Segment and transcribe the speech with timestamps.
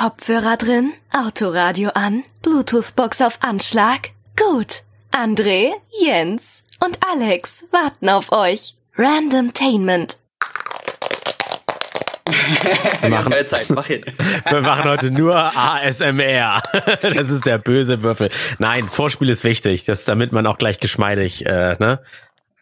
[0.00, 4.12] Kopfhörer drin, Autoradio an, Bluetooth-Box auf Anschlag?
[4.34, 4.80] Gut.
[5.12, 8.76] André, Jens und Alex warten auf euch.
[8.96, 10.16] Randomtainment.
[13.02, 14.02] Wir machen, Zeit, mach hin.
[14.48, 16.62] wir machen heute nur ASMR.
[17.02, 18.30] Das ist der böse Würfel.
[18.58, 22.00] Nein, Vorspiel ist wichtig, das, damit man auch gleich geschmeidig, äh, ne?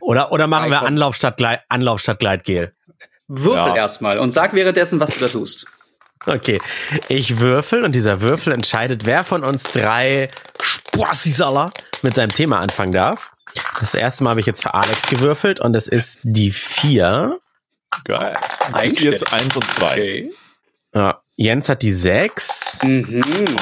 [0.00, 2.72] Oder, oder machen wir Anlauf statt, Gleit, Anlauf statt Gleitgel?
[3.28, 3.76] Würfel ja.
[3.76, 5.68] erstmal und sag währenddessen, was du da tust.
[6.26, 6.60] Okay,
[7.08, 11.70] ich würfel und dieser Würfel entscheidet, wer von uns drei Spaßisaler
[12.02, 13.32] mit seinem Thema anfangen darf.
[13.80, 17.38] Das erste Mal habe ich jetzt für Alex gewürfelt und es ist die vier.
[18.04, 18.36] Geil.
[18.72, 19.92] Eigentlich jetzt eins und zwei.
[19.92, 20.32] Okay.
[20.94, 22.82] Ja, Jens hat die sechs.
[22.82, 23.56] Mhm.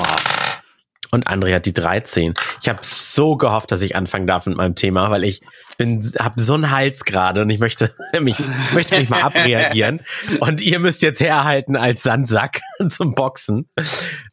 [1.17, 2.35] Und André hat die 13.
[2.61, 5.41] Ich habe so gehofft, dass ich anfangen darf mit meinem Thema, weil ich
[5.79, 8.37] bin, habe so einen Hals gerade und ich möchte mich,
[8.75, 10.03] möchte mich mal abreagieren.
[10.41, 13.67] Und ihr müsst jetzt herhalten als Sandsack zum Boxen.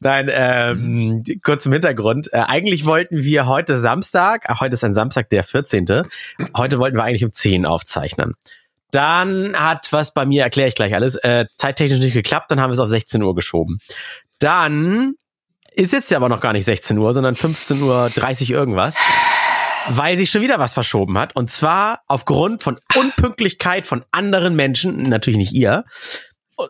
[0.01, 2.27] Nein, ähm, kurz zum Hintergrund.
[2.33, 5.85] Äh, eigentlich wollten wir heute Samstag, äh, heute ist ein Samstag, der 14.
[6.53, 8.34] Heute wollten wir eigentlich um 10 aufzeichnen.
[8.91, 12.71] Dann hat was bei mir, erkläre ich gleich alles, äh, zeittechnisch nicht geklappt, dann haben
[12.71, 13.79] wir es auf 16 Uhr geschoben.
[14.40, 15.15] Dann
[15.76, 18.96] ist jetzt ja aber noch gar nicht 16 Uhr, sondern 15 Uhr 30 irgendwas,
[19.90, 21.35] weil sich schon wieder was verschoben hat.
[21.35, 25.84] Und zwar aufgrund von Unpünktlichkeit von anderen Menschen, natürlich nicht ihr,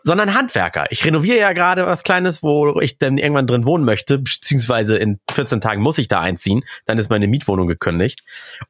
[0.02, 0.86] sondern Handwerker.
[0.90, 5.18] Ich renoviere ja gerade was Kleines, wo ich dann irgendwann drin wohnen möchte, beziehungsweise in
[5.30, 8.20] 14 Tagen muss ich da einziehen, dann ist meine Mietwohnung gekündigt.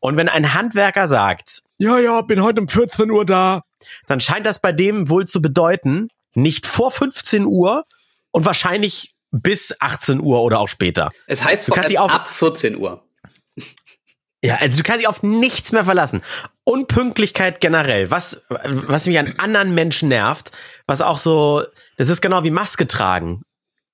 [0.00, 3.62] Und wenn ein Handwerker sagt, ja, ja, bin heute um 14 Uhr da,
[4.06, 7.84] dann scheint das bei dem wohl zu bedeuten, nicht vor 15 Uhr
[8.32, 11.10] und wahrscheinlich bis 18 Uhr oder auch später.
[11.26, 13.02] Es heißt du kannst dich auf, ab 14 Uhr.
[14.42, 16.22] Ja, also du kannst dich auf nichts mehr verlassen.
[16.64, 20.52] Unpünktlichkeit generell, was, was mich an anderen Menschen nervt,
[20.86, 21.64] was auch so,
[21.96, 23.42] das ist genau wie Maske tragen.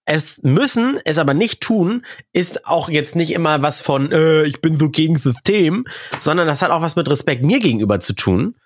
[0.06, 4.60] Es müssen, es aber nicht tun, ist auch jetzt nicht immer was von, äh, ich
[4.60, 5.86] bin so gegen System,
[6.20, 8.56] sondern das hat auch was mit Respekt mir gegenüber zu tun.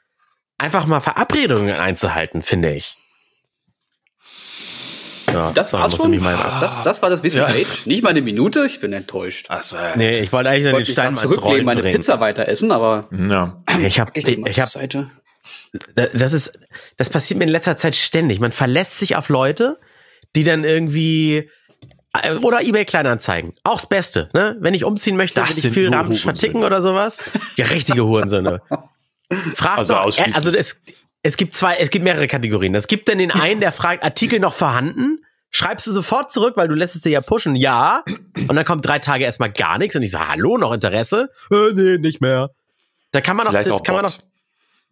[0.56, 2.96] Einfach mal Verabredungen einzuhalten, finde ich.
[5.34, 6.12] Ja, das war schon.
[6.22, 7.66] Das, das, das, war das bisschen ja.
[7.84, 9.46] Nicht mal eine Minute, ich bin enttäuscht.
[9.48, 9.96] Ach so, ja.
[9.96, 11.96] Nee, ich wollte eigentlich ich den Stein zurücklegen, meine bringen.
[11.96, 13.62] Pizza weiter essen, aber ja.
[13.80, 15.10] ich habe ich, ich hab, Seite.
[15.94, 16.58] das ist
[16.96, 18.40] das passiert mir in letzter Zeit ständig.
[18.40, 19.78] Man verlässt sich auf Leute,
[20.36, 21.50] die dann irgendwie
[22.22, 23.54] äh, oder eBay Kleinanzeigen.
[23.64, 24.56] Auch das Beste, ne?
[24.60, 27.18] Wenn ich umziehen möchte, das will ich viel Ramsch verticken oder sowas.
[27.56, 28.62] Ja, richtige Hurensöhne.
[29.54, 30.82] Frag also doch, äh, also es,
[31.24, 32.74] es gibt zwei, es gibt mehrere Kategorien.
[32.74, 35.24] Es gibt dann den einen, der fragt, Artikel noch vorhanden?
[35.50, 38.02] Schreibst du sofort zurück, weil du lässt es dir ja pushen, ja.
[38.48, 41.30] Und dann kommt drei Tage erstmal gar nichts und ich so, hallo, noch Interesse?
[41.50, 42.50] Äh, nee, nicht mehr.
[43.12, 44.18] Da kann man doch, das kann man doch,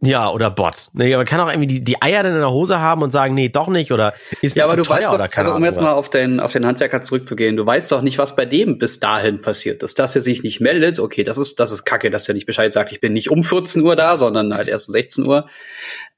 [0.04, 0.88] ja, oder Bot.
[0.94, 3.34] Nee, aber kann auch irgendwie die, die Eier dann in der Hose haben und sagen,
[3.34, 6.10] nee, doch nicht oder ist Ja, aber du weißt doch, also um jetzt mal auf
[6.10, 9.84] den, auf den Handwerker zurückzugehen, du weißt doch nicht, was bei dem bis dahin passiert
[9.84, 10.00] ist.
[10.00, 12.72] Dass er sich nicht meldet, okay, das ist, das ist kacke, dass er nicht Bescheid
[12.72, 15.48] sagt, ich bin nicht um 14 Uhr da, sondern halt erst um 16 Uhr,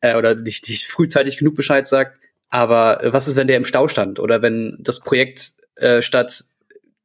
[0.05, 2.19] äh, oder nicht, nicht frühzeitig genug Bescheid sagt.
[2.51, 4.19] Aber äh, was ist, wenn der im Stau stand?
[4.21, 6.45] Oder wenn das Projekt äh, statt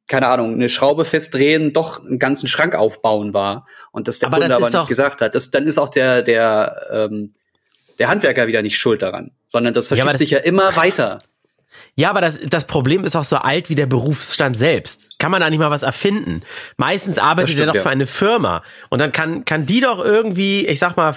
[0.06, 4.38] keine Ahnung, eine Schraube festdrehen, doch einen ganzen Schrank aufbauen war und das der aber
[4.38, 5.36] Kunde das aber nicht gesagt hat.
[5.36, 7.30] Das, dann ist auch der, der, ähm,
[8.00, 11.20] der Handwerker wieder nicht schuld daran, sondern das verschiebt ja, sich ja immer weiter.
[11.94, 15.16] Ja, aber das, das Problem ist auch so alt wie der Berufsstand selbst.
[15.20, 16.42] Kann man da nicht mal was erfinden?
[16.76, 17.82] Meistens arbeitet stimmt, er doch ja.
[17.82, 21.14] für eine Firma und dann kann, kann die doch irgendwie, ich sag mal,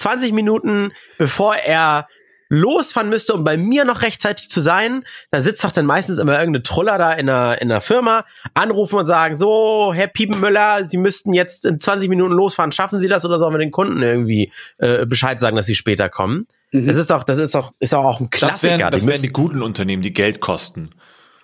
[0.00, 2.08] 20 Minuten bevor er
[2.50, 6.32] losfahren müsste, um bei mir noch rechtzeitig zu sein, da sitzt doch dann meistens immer
[6.32, 8.24] irgendeine Troller da in einer, in einer Firma,
[8.54, 13.08] anrufen und sagen, so, Herr Piepenmüller, Sie müssten jetzt in 20 Minuten losfahren, schaffen Sie
[13.08, 16.48] das oder sollen wir den Kunden irgendwie äh, Bescheid sagen, dass sie später kommen?
[16.72, 16.88] Mhm.
[16.88, 18.72] Das ist doch, das ist doch, ist doch auch ein Klassiker.
[18.72, 20.90] Das wären, das wären die guten Unternehmen, die Geld kosten.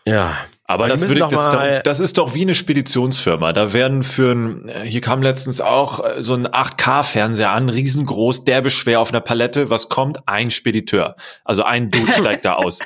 [0.05, 0.37] Ja.
[0.69, 3.53] Aber das, würde, das, doch, das ist doch wie eine Speditionsfirma.
[3.53, 8.71] Da werden für ein, hier kam letztens auch äh, so ein 8K-Fernseher an, riesengroß, derbe
[8.71, 9.71] schwer auf einer Palette.
[9.71, 10.27] Was kommt?
[10.27, 11.15] Ein Spediteur.
[11.45, 12.81] Also ein Dude steigt da aus.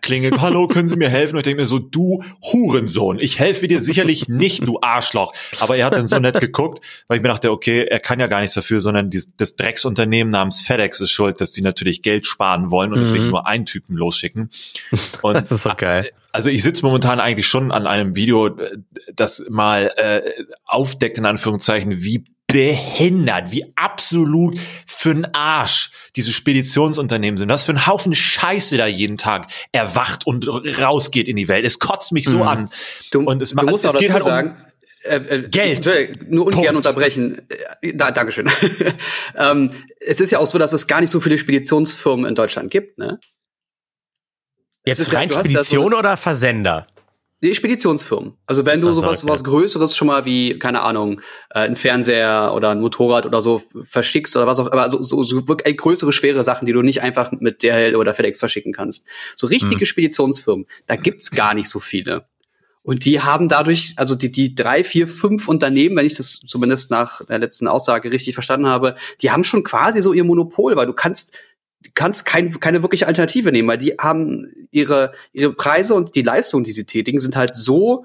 [0.00, 1.34] Klingelt, hallo, können Sie mir helfen?
[1.34, 5.34] Und ich denke mir so, du Hurensohn, ich helfe dir sicherlich nicht, du Arschloch.
[5.60, 8.26] Aber er hat dann so nett geguckt, weil ich mir dachte, okay, er kann ja
[8.26, 12.24] gar nichts dafür, sondern die, das Drecksunternehmen namens FedEx ist schuld, dass die natürlich Geld
[12.24, 13.30] sparen wollen und deswegen mhm.
[13.30, 14.50] nur einen Typen losschicken.
[15.20, 16.10] Und das ist so geil.
[16.32, 18.56] Also ich sitze momentan eigentlich schon an einem Video,
[19.14, 20.22] das mal äh,
[20.66, 27.50] aufdeckt, in Anführungszeichen, wie behindert, wie absolut für einen Arsch diese Speditionsunternehmen sind.
[27.50, 30.48] Was für ein Haufen Scheiße da jeden Tag erwacht und
[30.80, 31.64] rausgeht in die Welt.
[31.66, 32.42] Es kotzt mich so mhm.
[32.42, 32.70] an.
[33.12, 34.56] Du, und es, du musst es auch dazu halt sagen,
[35.04, 35.86] um, äh, äh, Geld.
[35.86, 36.76] Ich nur ungern Punkt.
[36.76, 37.42] unterbrechen.
[37.82, 38.48] Äh, da, Dankeschön.
[39.36, 39.70] ähm,
[40.00, 42.98] es ist ja auch so, dass es gar nicht so viele Speditionsfirmen in Deutschland gibt,
[42.98, 43.20] ne?
[44.84, 46.86] Jetzt rein Spedition so, oder Versender?
[47.40, 48.32] Die Speditionsfirmen.
[48.46, 49.28] Also wenn du Ach, sowas, okay.
[49.28, 51.20] sowas Größeres schon mal wie, keine Ahnung,
[51.50, 55.22] äh, ein Fernseher oder ein Motorrad oder so verschickst oder was auch immer, also so,
[55.22, 59.06] so wirklich größere, schwere Sachen, die du nicht einfach mit DHL oder FedEx verschicken kannst.
[59.36, 59.86] So richtige hm.
[59.86, 62.26] Speditionsfirmen, da gibt's gar nicht so viele.
[62.82, 66.90] Und die haben dadurch, also die, die drei, vier, fünf Unternehmen, wenn ich das zumindest
[66.90, 70.86] nach der letzten Aussage richtig verstanden habe, die haben schon quasi so ihr Monopol, weil
[70.86, 71.36] du kannst
[71.94, 76.64] kannst kein, keine wirkliche Alternative nehmen, weil die haben ihre, ihre Preise und die Leistungen,
[76.64, 78.04] die sie tätigen, sind halt so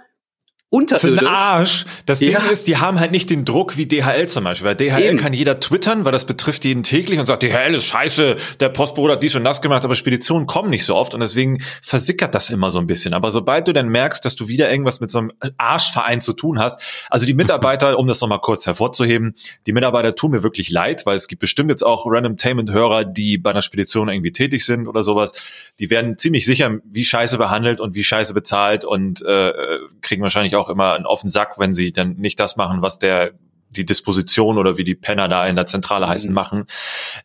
[0.73, 1.19] unterirdisch.
[1.19, 1.85] Für den Arsch.
[2.07, 2.39] Das ja.
[2.39, 4.69] Ding ist, die haben halt nicht den Druck wie DHL zum Beispiel.
[4.69, 5.17] Weil DHL Eben.
[5.19, 9.13] kann jeder twittern, weil das betrifft jeden täglich und sagt, DHL ist scheiße, der Postbote
[9.13, 12.49] hat dies und das gemacht, aber Speditionen kommen nicht so oft und deswegen versickert das
[12.49, 13.13] immer so ein bisschen.
[13.13, 16.57] Aber sobald du dann merkst, dass du wieder irgendwas mit so einem Arschverein zu tun
[16.57, 16.81] hast,
[17.11, 19.35] also die Mitarbeiter, um das nochmal kurz hervorzuheben,
[19.67, 23.51] die Mitarbeiter tun mir wirklich leid, weil es gibt bestimmt jetzt auch Randomtainment-Hörer, die bei
[23.51, 25.33] einer Spedition irgendwie tätig sind oder sowas.
[25.77, 29.53] Die werden ziemlich sicher wie scheiße behandelt und wie scheiße bezahlt und äh,
[30.01, 32.99] kriegen wahrscheinlich auch auch immer einen offenen Sack, wenn sie dann nicht das machen, was
[32.99, 33.33] der
[33.75, 36.35] die Disposition oder wie die Penner da in der Zentrale heißen mhm.
[36.35, 36.65] machen.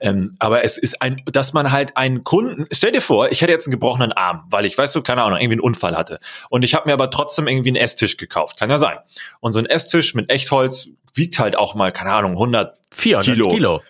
[0.00, 3.52] Ähm, aber es ist ein, dass man halt einen Kunden, stell dir vor, ich hätte
[3.52, 6.18] jetzt einen gebrochenen Arm, weil ich, weißt du, keine Ahnung, irgendwie einen Unfall hatte.
[6.48, 8.58] Und ich habe mir aber trotzdem irgendwie einen Esstisch gekauft.
[8.58, 8.96] Kann ja sein.
[9.40, 13.48] Und so ein Esstisch mit Echtholz wiegt halt auch mal, keine Ahnung, 100 400 Kilo.
[13.48, 13.82] Kilo.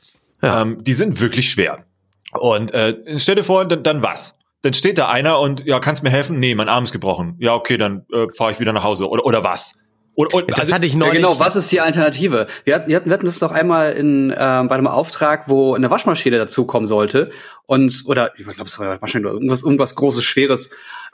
[0.43, 0.63] Ja.
[0.63, 1.85] Ähm, die sind wirklich schwer.
[2.33, 4.38] Und äh, stell dir vor, dann, dann was?
[4.63, 6.39] Dann steht da einer und ja, kannst mir helfen?
[6.39, 7.37] Nee, mein Arm ist gebrochen.
[7.39, 9.09] Ja, okay, dann äh, fahre ich wieder nach Hause.
[9.09, 9.75] Oder, oder was?
[10.19, 11.23] Oder, oder, das also, hatte ich neulich.
[11.23, 12.49] Ja, genau, was ist die Alternative?
[12.65, 15.75] Wir hatten, wir hatten, wir hatten das doch einmal in, äh, bei einem Auftrag, wo
[15.75, 17.31] eine Waschmaschine dazukommen sollte.
[17.67, 20.71] Und, oder ich glaube, es war eine Waschmaschine oder irgendwas, irgendwas Großes, Schweres.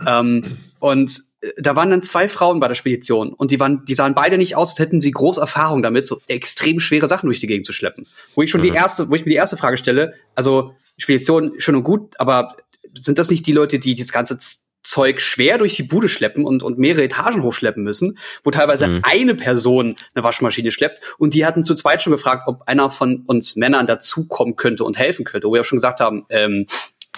[0.07, 3.95] Ähm, und äh, da waren dann zwei Frauen bei der Spedition und die waren, die
[3.95, 7.41] sahen beide nicht aus, als hätten sie große Erfahrung damit, so extrem schwere Sachen durch
[7.41, 8.07] die Gegend zu schleppen.
[8.35, 8.69] Wo ich schon mhm.
[8.69, 12.57] die erste, wo ich mir die erste Frage stelle, also Spedition schon und gut, aber
[12.99, 14.39] sind das nicht die Leute, die das ganze
[14.85, 19.01] Zeug schwer durch die Bude schleppen und, und mehrere Etagen hochschleppen müssen, wo teilweise mhm.
[19.03, 23.25] eine Person eine Waschmaschine schleppt und die hatten zu zweit schon gefragt, ob einer von
[23.27, 26.67] uns Männern dazukommen könnte und helfen könnte, wo wir auch schon gesagt haben, ähm,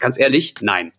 [0.01, 0.93] ganz ehrlich, nein.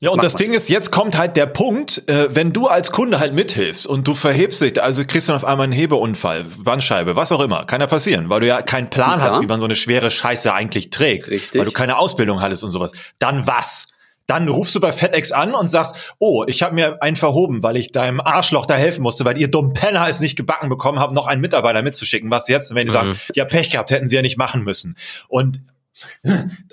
[0.00, 3.20] Ja, und das Ding ist, jetzt kommt halt der Punkt, äh, wenn du als Kunde
[3.20, 7.16] halt mithilfst und du verhebst dich, also kriegst du dann auf einmal einen Hebeunfall, Bandscheibe,
[7.16, 9.24] was auch immer, kann ja passieren, weil du ja keinen Plan ja.
[9.24, 11.58] hast, wie man so eine schwere Scheiße eigentlich trägt, Richtig.
[11.58, 12.92] weil du keine Ausbildung hattest und sowas.
[13.18, 13.86] Dann was?
[14.26, 17.76] Dann rufst du bei FedEx an und sagst, oh, ich habe mir einen verhoben, weil
[17.76, 21.14] ich deinem Arschloch da helfen musste, weil ihr dummen Penner es nicht gebacken bekommen habt,
[21.14, 22.30] noch einen Mitarbeiter mitzuschicken.
[22.30, 22.70] Was jetzt?
[22.70, 22.96] Und wenn die mhm.
[22.96, 24.96] sagen, ja, Pech gehabt, hätten sie ja nicht machen müssen.
[25.28, 25.62] Und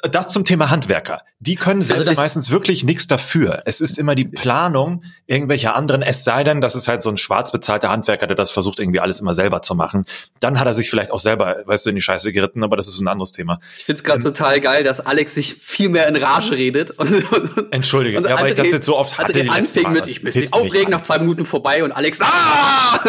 [0.02, 1.22] das zum Thema Handwerker.
[1.40, 3.64] Die können selbst also meistens wirklich nichts dafür.
[3.66, 7.18] Es ist immer die Planung irgendwelcher anderen, es sei denn, das ist halt so ein
[7.18, 10.06] schwarz bezahlter Handwerker, der das versucht, irgendwie alles immer selber zu machen.
[10.40, 12.88] Dann hat er sich vielleicht auch selber, weißt du, in die Scheiße geritten, aber das
[12.88, 13.60] ist ein anderes Thema.
[13.78, 16.92] Ich find's gerade ähm, total geil, dass Alex sich viel mehr in Rage redet.
[16.92, 19.34] Und, und, Entschuldige, und ja, weil ich das jetzt so oft hatte.
[19.34, 23.00] Die anfing mit, ich bin aufregen nach zwei Minuten vorbei und Alex, ah!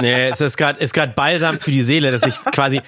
[0.00, 2.80] Nee, es ist gerade ist gerade balsam für die Seele, dass ich quasi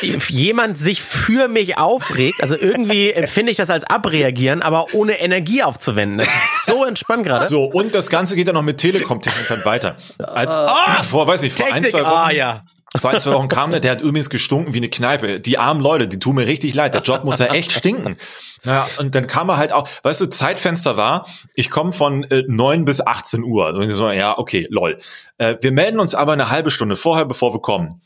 [0.00, 5.62] jemand sich für mich aufregt, also irgendwie empfinde ich das als abreagieren, aber ohne Energie
[5.62, 6.18] aufzuwenden.
[6.18, 7.48] Das ist so entspannt gerade.
[7.48, 9.96] So, und das Ganze geht dann noch mit Telekom-Technik dann weiter.
[10.18, 12.16] Als, oh, vor, weiß ich, vor Technik, ein, zwei Wochen.
[12.16, 12.64] Ah, ja.
[12.96, 15.40] Vor ein, zwei Wochen kam der, der hat übrigens gestunken wie eine Kneipe.
[15.40, 16.94] Die armen Leute, die tun mir richtig leid.
[16.94, 18.16] Der Job muss ja echt stinken.
[18.64, 22.42] Naja, und dann kam er halt auch, weißt du, Zeitfenster war, ich komme von äh,
[22.48, 23.74] 9 bis 18 Uhr.
[23.74, 24.98] Und ich so, ja, okay, lol.
[25.36, 28.00] Äh, wir melden uns aber eine halbe Stunde vorher, bevor wir kommen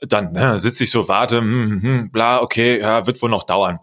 [0.00, 3.78] dann ne, sitze ich so, warte, hm, hm, bla, okay, ja, wird wohl noch dauern.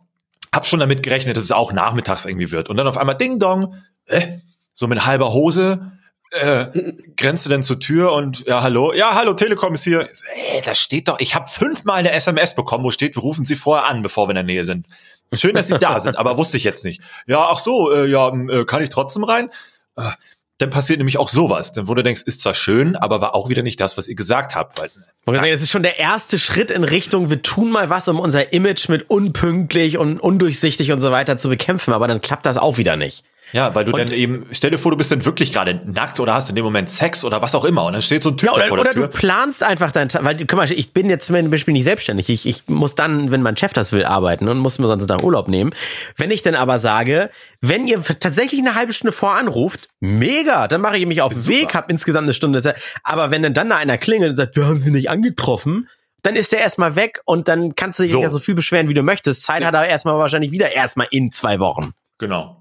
[0.54, 2.70] Hab schon damit gerechnet, dass es auch nachmittags irgendwie wird.
[2.70, 4.40] Und dann auf einmal Ding Dong, äh,
[4.74, 5.92] so mit halber Hose,
[6.32, 6.68] äh,
[7.16, 10.10] grenzt denn zur Tür und ja, hallo, ja, hallo, Telekom ist hier.
[10.52, 13.56] Ey, das steht doch, ich habe fünfmal eine SMS bekommen, wo steht, wir rufen Sie
[13.56, 14.88] vorher an, bevor wir in der Nähe sind.
[15.34, 17.02] Schön, dass Sie da sind, aber wusste ich jetzt nicht.
[17.28, 19.50] Ja, ach so, äh, ja, äh, kann ich trotzdem rein?
[20.60, 21.72] Dann passiert nämlich auch sowas.
[21.72, 24.16] Dann wo du denkst, ist zwar schön, aber war auch wieder nicht das, was ihr
[24.16, 24.80] gesagt habt.
[24.80, 24.90] Weil,
[25.36, 28.54] sagen, das ist schon der erste Schritt in Richtung, wir tun mal was, um unser
[28.54, 32.78] Image mit unpünktlich und undurchsichtig und so weiter zu bekämpfen, aber dann klappt das auch
[32.78, 33.24] wieder nicht.
[33.54, 36.20] Ja, weil du und dann eben, stell dir vor, du bist dann wirklich gerade nackt
[36.20, 38.38] oder hast in dem Moment Sex oder was auch immer und dann steht so ein
[38.38, 39.04] Typ ja, oder, vor der oder Tür.
[39.04, 42.30] Oder du planst einfach dein, weil, guck mal, ich bin jetzt zum Beispiel nicht selbstständig.
[42.30, 45.24] Ich, ich muss dann, wenn mein Chef das will, arbeiten und muss mir sonst nach
[45.24, 45.74] Urlaub nehmen.
[46.18, 47.30] Wenn ich dann aber sage,
[47.62, 51.48] wenn ihr tatsächlich eine halbe Stunde vor anruft, mega, dann mache ich mich auf den
[51.48, 52.76] Weg, hab insgesamt eine Stunde Zeit.
[53.04, 55.88] Aber wenn dann dann da einer klingelt und sagt, wir haben sie nicht angetroffen,
[56.24, 58.22] dann ist der erstmal weg und dann kannst du dich so.
[58.22, 59.44] ja so viel beschweren, wie du möchtest.
[59.44, 59.68] Zeit ja.
[59.68, 61.94] hat er erstmal wahrscheinlich wieder erstmal in zwei Wochen.
[62.18, 62.57] Genau.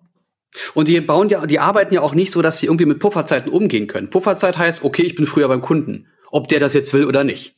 [0.74, 3.50] Und die bauen ja, die arbeiten ja auch nicht so, dass sie irgendwie mit Pufferzeiten
[3.50, 4.10] umgehen können.
[4.10, 7.56] Pufferzeit heißt, okay, ich bin früher beim Kunden, ob der das jetzt will oder nicht.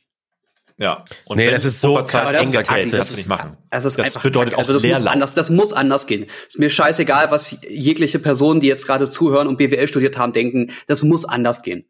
[0.79, 1.03] Ja.
[1.25, 3.57] Und nee, das ist so krass eng das, das nicht machen.
[3.69, 6.27] Das, ist das einfach, bedeutet auch also das muss anders, das muss anders gehen.
[6.47, 10.71] Ist mir scheißegal, was jegliche Personen, die jetzt gerade zuhören und BWL studiert haben, denken.
[10.87, 11.85] Das muss anders gehen.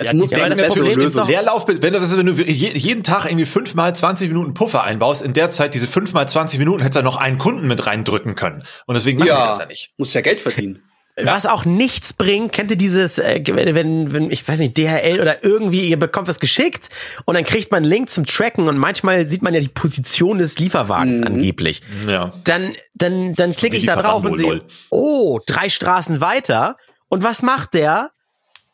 [0.00, 1.28] Es ja, muss ja, eine bessere Lösung.
[1.28, 5.34] Leerlauf, wenn du, das, wenn du jeden Tag irgendwie fünfmal 20 Minuten Puffer einbaust, in
[5.34, 8.64] der Zeit diese fünfmal 20 Minuten hättest du noch einen Kunden mit reindrücken können.
[8.86, 9.92] Und deswegen machen ja, wir das ja nicht.
[9.98, 10.82] Muss ja Geld verdienen.
[11.22, 15.44] Was auch nichts bringt, kennt ihr dieses, äh, wenn, wenn, ich weiß nicht, DHL oder
[15.44, 16.88] irgendwie, ihr bekommt was geschickt
[17.26, 20.38] und dann kriegt man einen Link zum Tracken und manchmal sieht man ja die Position
[20.38, 21.26] des Lieferwagens mhm.
[21.26, 21.82] angeblich.
[22.08, 22.32] Ja.
[22.44, 26.78] Dann, dann, dann klicke ich da drauf und sehe, oh, drei Straßen weiter.
[27.08, 28.12] Und was macht der?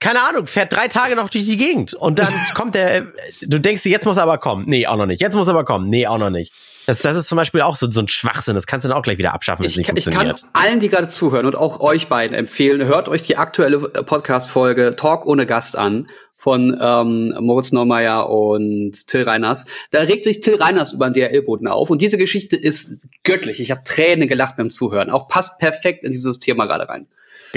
[0.07, 3.07] Keine Ahnung, fährt drei Tage noch durch die Gegend und dann kommt der,
[3.43, 4.65] du denkst dir, jetzt muss er aber kommen.
[4.69, 5.21] Nee, auch noch nicht.
[5.21, 5.89] Jetzt muss er aber kommen.
[5.89, 6.53] Nee, auch noch nicht.
[6.87, 8.55] Das, das ist zum Beispiel auch so, so ein Schwachsinn.
[8.55, 10.37] Das kannst du dann auch gleich wieder abschaffen, wenn es nicht funktioniert.
[10.37, 13.81] Ich kann allen, die gerade zuhören und auch euch beiden empfehlen, hört euch die aktuelle
[13.81, 19.67] Podcast-Folge Talk ohne Gast an von ähm, Moritz Neumeier und Till Reiners.
[19.91, 21.91] Da regt sich Till Reiners über den DRL-Boden auf.
[21.91, 23.59] Und diese Geschichte ist göttlich.
[23.59, 25.11] Ich habe Tränen gelacht beim Zuhören.
[25.11, 27.09] Auch passt perfekt in dieses Thema gerade rein.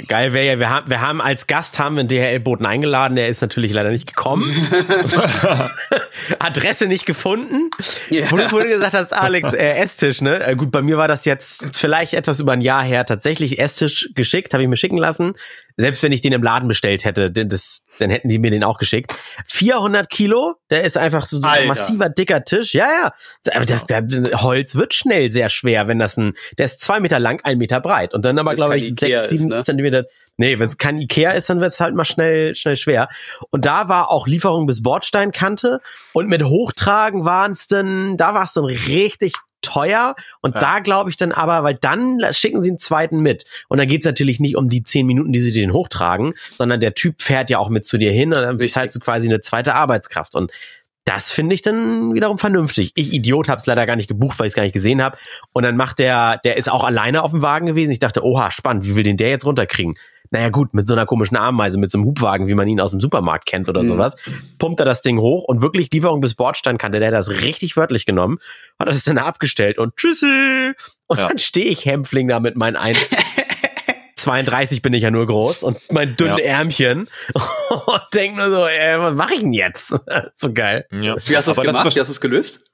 [0.08, 3.28] Geil wäre ja, wir haben, wir haben als Gast haben wir einen DHL-Boten eingeladen, der
[3.28, 4.50] ist natürlich leider nicht gekommen.
[6.40, 7.70] Adresse nicht gefunden.
[8.10, 8.30] Ja.
[8.32, 10.46] Wo du vorhin gesagt hast, Alex, äh, Esstisch, ne?
[10.46, 14.10] Äh, gut, bei mir war das jetzt vielleicht etwas über ein Jahr her tatsächlich Esstisch
[14.16, 15.34] geschickt, habe ich mir schicken lassen.
[15.78, 18.64] Selbst wenn ich den im Laden bestellt hätte, denn das, dann hätten die mir den
[18.64, 19.14] auch geschickt.
[19.46, 22.74] 400 Kilo, der ist einfach so, so ein massiver, dicker Tisch.
[22.74, 23.12] Ja, ja.
[23.56, 24.04] Aber das, der
[24.42, 27.80] Holz wird schnell sehr schwer, wenn das ein, der ist zwei Meter lang, ein Meter
[27.80, 28.14] breit.
[28.14, 29.64] Und dann aber, glaube ich, sechs, sieben ne?
[29.64, 30.06] Zentimeter.
[30.38, 33.10] Nee, wenn es kein Ikea ist, dann wird es halt mal schnell, schnell schwer.
[33.50, 35.82] Und da war auch Lieferung bis Bordsteinkante.
[36.14, 40.16] Und mit Hochtragen waren es dann, da war es dann richtig teuer.
[40.42, 40.60] Und ja.
[40.60, 43.46] da glaube ich dann aber, weil dann schicken sie einen zweiten mit.
[43.68, 46.94] Und da geht's natürlich nicht um die zehn Minuten, die sie den hochtragen, sondern der
[46.94, 49.76] Typ fährt ja auch mit zu dir hin und dann bezahlst du quasi eine zweite
[49.76, 50.36] Arbeitskraft.
[50.36, 50.52] Und
[51.06, 52.92] das finde ich dann wiederum vernünftig.
[52.96, 55.18] Ich Idiot habe es leider gar nicht gebucht, weil ich es gar nicht gesehen habe.
[55.54, 57.92] Und dann macht der, der ist auch alleine auf dem Wagen gewesen.
[57.92, 59.96] Ich dachte, oha, spannend, wie will den der jetzt runterkriegen?
[60.32, 62.92] naja gut, mit so einer komischen Ameise, mit so einem Hubwagen, wie man ihn aus
[62.92, 63.88] dem Supermarkt kennt oder mhm.
[63.88, 64.16] sowas,
[64.60, 68.06] pumpt er das Ding hoch und wirklich Lieferung bis Bordsteinkante, der hat das richtig wörtlich
[68.06, 68.38] genommen,
[68.78, 70.74] hat das dann abgestellt und tschüssi!
[71.08, 71.28] Und ja.
[71.28, 72.98] dann stehe ich Hämpfling da mit meinen 1.
[74.22, 76.46] 32 bin ich ja nur groß und mein dünnes ja.
[76.46, 79.96] Ärmchen und denk nur so, ey, was mache ich denn jetzt?
[80.36, 80.86] so geil.
[80.92, 81.16] Ja.
[81.26, 81.96] Wie hast du das gemacht?
[81.96, 82.69] Wie hast du es gelöst?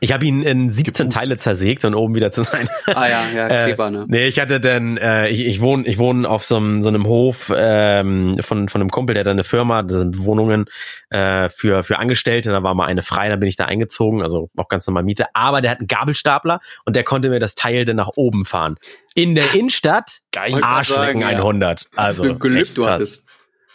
[0.00, 2.68] Ich habe ihn in 17 Teile zersägt und oben wieder zu sein.
[2.86, 4.02] Ah ja, ja, äh, Kleber, ne?
[4.02, 6.88] Äh, nee, ich hatte dann, äh, ich, ich wohne ich wohne auf so einem, so
[6.88, 10.66] einem Hof ähm, von, von einem Kumpel, der hat eine Firma, das sind Wohnungen
[11.08, 14.50] äh, für, für Angestellte, da war mal eine frei, da bin ich da eingezogen, also
[14.56, 15.26] auch ganz normal Miete.
[15.32, 18.76] Aber der hat einen Gabelstapler und der konnte mir das Teil dann nach oben fahren.
[19.14, 21.82] In der Innenstadt, Geil, Arschlecken sagen, 100.
[21.82, 21.88] Ja.
[21.94, 23.28] Also, Glück du hattest.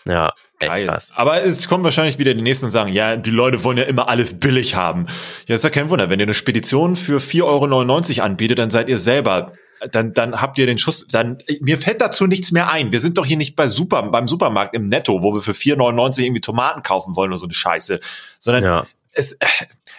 [0.06, 0.88] Ja, Geil.
[0.88, 1.14] Krass.
[1.16, 4.10] Aber es kommt wahrscheinlich wieder die nächsten und sagen, ja, die Leute wollen ja immer
[4.10, 5.06] alles billig haben.
[5.48, 6.10] Ja, ist ja kein Wunder.
[6.10, 7.44] Wenn ihr eine Spedition für 4,99
[8.18, 9.54] Euro anbietet, dann seid ihr selber
[9.92, 12.92] dann, dann habt ihr den Schuss, dann, mir fällt dazu nichts mehr ein.
[12.92, 16.24] Wir sind doch hier nicht bei Super, beim Supermarkt im Netto, wo wir für 4,99
[16.24, 18.00] irgendwie Tomaten kaufen wollen oder so eine Scheiße,
[18.40, 18.88] sondern ja.
[19.12, 19.38] es,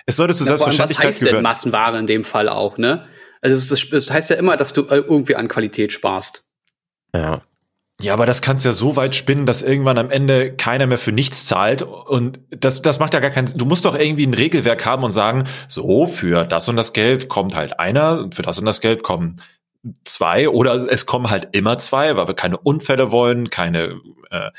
[0.06, 1.36] es sollte zu ja, Selbstverständlichkeit was heißt gehören.
[1.36, 3.06] denn Massenware in dem Fall auch, ne?
[3.40, 6.44] Also das, das heißt ja immer, dass du irgendwie an Qualität sparst.
[7.14, 7.40] Ja.
[8.02, 11.12] Ja, aber das kannst ja so weit spinnen, dass irgendwann am Ende keiner mehr für
[11.12, 11.82] nichts zahlt.
[11.82, 13.58] Und das, das macht ja gar keinen Sinn.
[13.58, 17.28] Du musst doch irgendwie ein Regelwerk haben und sagen, so, für das und das Geld
[17.28, 19.36] kommt halt einer und für das und das Geld kommen
[20.04, 24.50] zwei oder es kommen halt immer zwei, weil wir keine Unfälle wollen, keine, äh,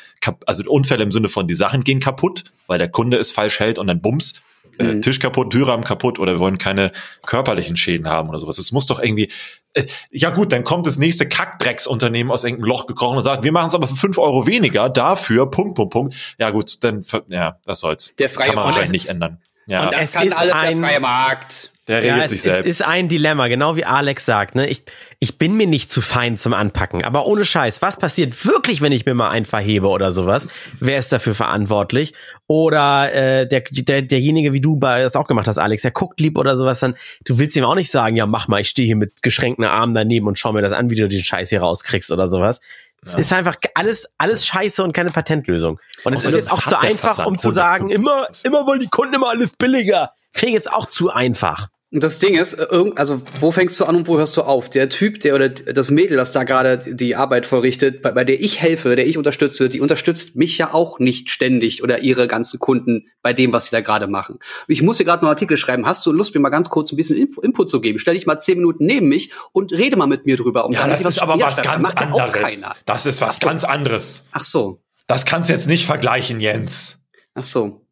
[0.45, 3.77] also Unfälle im Sinne von die Sachen gehen kaputt, weil der Kunde es falsch hält
[3.77, 4.41] und dann bums,
[4.81, 5.01] äh, mhm.
[5.01, 6.91] Tisch kaputt, Türrahmen kaputt oder wir wollen keine
[7.25, 8.57] körperlichen Schäden haben oder sowas.
[8.57, 9.31] Es muss doch irgendwie,
[9.73, 13.51] äh, ja gut, dann kommt das nächste Kackdrecksunternehmen aus irgendeinem Loch gekrochen und sagt, wir
[13.51, 16.15] machen es aber für fünf Euro weniger, dafür, Punkt, Punkt, Punkt.
[16.38, 18.13] Ja gut, dann, ja, was soll's.
[18.17, 19.39] Der freie Kann man wahrscheinlich nicht ändern.
[19.71, 19.85] Ja.
[19.85, 21.71] Und das kann alles der freie Markt.
[21.87, 22.67] Der regelt ja, es sich selbst.
[22.67, 24.53] Es ist ein Dilemma, genau wie Alex sagt.
[24.53, 24.67] Ne?
[24.67, 24.83] Ich,
[25.19, 28.91] ich bin mir nicht zu fein zum Anpacken, aber ohne Scheiß, was passiert wirklich, wenn
[28.91, 30.47] ich mir mal einen verhebe oder sowas?
[30.79, 32.13] Wer ist dafür verantwortlich?
[32.47, 36.37] Oder äh, der, der, derjenige, wie du das auch gemacht hast, Alex, der guckt lieb
[36.37, 38.97] oder sowas, dann du willst ihm auch nicht sagen, ja mach mal, ich stehe hier
[38.97, 42.11] mit geschränkten Armen daneben und schau mir das an, wie du den Scheiß hier rauskriegst
[42.11, 42.59] oder sowas.
[43.03, 45.79] Es ist einfach alles, alles scheiße und keine Patentlösung.
[46.03, 49.15] Und es ist jetzt auch zu einfach, um zu sagen, immer, immer wollen die Kunden
[49.15, 50.13] immer alles billiger.
[50.31, 51.70] Fing jetzt auch zu einfach.
[51.93, 54.69] Und das Ding ist, äh, also wo fängst du an und wo hörst du auf?
[54.69, 58.39] Der Typ, der oder das Mädel, das da gerade die Arbeit vollrichtet, bei, bei der
[58.39, 62.60] ich helfe, der ich unterstütze, die unterstützt mich ja auch nicht ständig oder ihre ganzen
[62.60, 64.39] Kunden bei dem, was sie da gerade machen.
[64.69, 65.86] Ich muss hier gerade noch einen Artikel schreiben.
[65.86, 68.00] Hast du Lust, mir mal ganz kurz ein bisschen Info, Input zu geben?
[68.00, 70.63] Stell dich mal zehn Minuten neben mich und rede mal mit mir drüber.
[70.65, 72.65] Um ja, das ist aber was ganz anderes.
[72.86, 73.48] Das ist was so.
[73.48, 74.24] ganz anderes.
[74.31, 74.79] Ach so.
[75.07, 77.00] Das kannst du jetzt nicht vergleichen, Jens.
[77.33, 77.86] Ach so.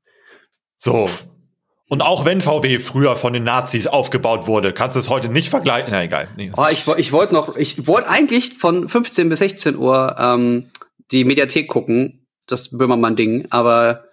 [0.77, 1.09] So,
[1.89, 5.49] Und auch wenn VW früher von den Nazis aufgebaut wurde, kannst du es heute nicht
[5.49, 5.89] vergleichen.
[5.91, 6.27] Na egal.
[6.37, 6.51] Nee.
[6.55, 10.69] Oh, ich ich wollte noch, ich wollte eigentlich von 15 bis 16 Uhr ähm,
[11.11, 14.05] die Mediathek gucken, das Böhmermann-Ding, aber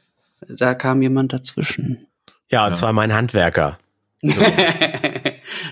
[0.49, 2.07] da kam jemand dazwischen.
[2.49, 3.79] Ja, und zwar mein Handwerker.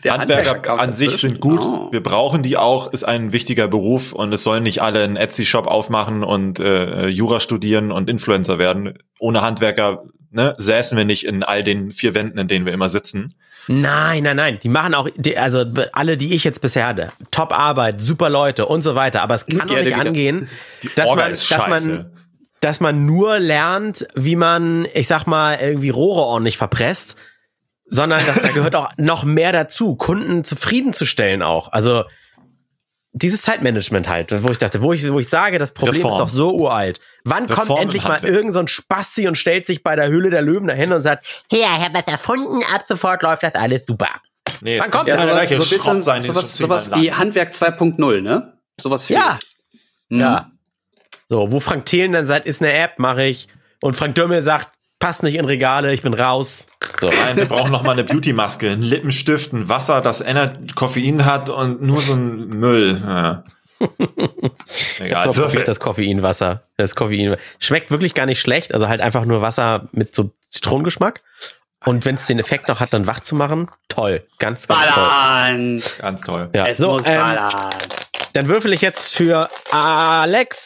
[0.04, 1.61] Der Handwerker, Handwerker an sich sind gut.
[1.61, 1.88] Oh.
[1.90, 5.66] Wir brauchen die auch, ist ein wichtiger Beruf und es sollen nicht alle einen Etsy-Shop
[5.66, 8.99] aufmachen und äh, Jura studieren und Influencer werden.
[9.18, 12.90] Ohne Handwerker ne, säßen wir nicht in all den vier Wänden, in denen wir immer
[12.90, 13.34] sitzen.
[13.66, 14.58] Nein, nein, nein.
[14.62, 18.66] Die machen auch, die, also alle, die ich jetzt bisher hatte, Top Arbeit, super Leute
[18.66, 19.23] und so weiter.
[19.23, 20.49] Aber es kann doch nicht angehen,
[20.96, 22.11] dass man, dass man,
[22.61, 27.16] dass man nur lernt, wie man, ich sag mal, irgendwie Rohre ordentlich verpresst,
[27.87, 31.73] sondern dass, da gehört auch noch mehr dazu, Kunden zufriedenzustellen auch.
[31.73, 32.05] Also
[33.12, 36.12] dieses Zeitmanagement halt, wo ich dachte, wo ich, wo ich sage, das Problem Reform.
[36.12, 37.00] ist doch so uralt.
[37.25, 40.31] Wann Reform kommt endlich mal irgend so ein Spasti und stellt sich bei der Höhle
[40.31, 43.87] der Löwen dahin und sagt, hier, ich habe was erfunden, ab sofort läuft das alles
[43.87, 44.09] super.
[44.61, 48.21] Nee, jetzt Wann kommt ja, so, so ein bisschen sein, sowas, sowas wie Handwerk 2.0,
[48.21, 48.55] ne?
[48.81, 49.38] Sowas Ja.
[50.09, 50.21] Mhm.
[50.21, 50.50] Ja.
[51.29, 53.49] So, wo Frank Thelen dann sagt, ist eine App, mache ich.
[53.81, 56.67] Und Frank Dömmel sagt, passt nicht in Regale, ich bin raus.
[56.98, 57.08] So.
[57.08, 61.50] Nein, wir brauchen noch mal eine Beauty-Maske, einen Lippenstift, ein Wasser, das Ener Koffein hat
[61.50, 63.00] und nur so ein Müll.
[63.04, 63.44] Ja.
[64.98, 65.28] Egal.
[65.30, 66.62] Probiert das Koffeinwasser.
[66.76, 68.72] Das Koffein schmeckt wirklich gar nicht schlecht.
[68.72, 71.22] Also halt einfach nur Wasser mit so Zitronengeschmack.
[71.84, 74.26] Und wenn es den Effekt noch hat, dann wach zu machen, toll.
[74.38, 75.78] Ganz, ganz ballern.
[75.80, 75.90] toll.
[75.98, 76.50] Ganz toll.
[76.54, 76.66] Ja.
[76.66, 77.20] Es so, muss ähm,
[78.35, 80.57] Dann würfel ich jetzt für Alexander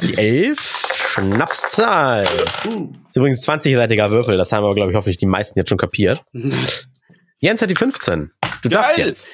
[0.00, 0.84] die Elf.
[0.96, 2.24] Schnapszahl.
[2.24, 6.24] Ist übrigens 20-seitiger Würfel, das haben wir, glaube ich, hoffentlich die meisten jetzt schon kapiert.
[7.38, 8.32] Jens hat die 15.
[8.62, 8.82] Du Geil.
[8.82, 9.28] darfst jetzt.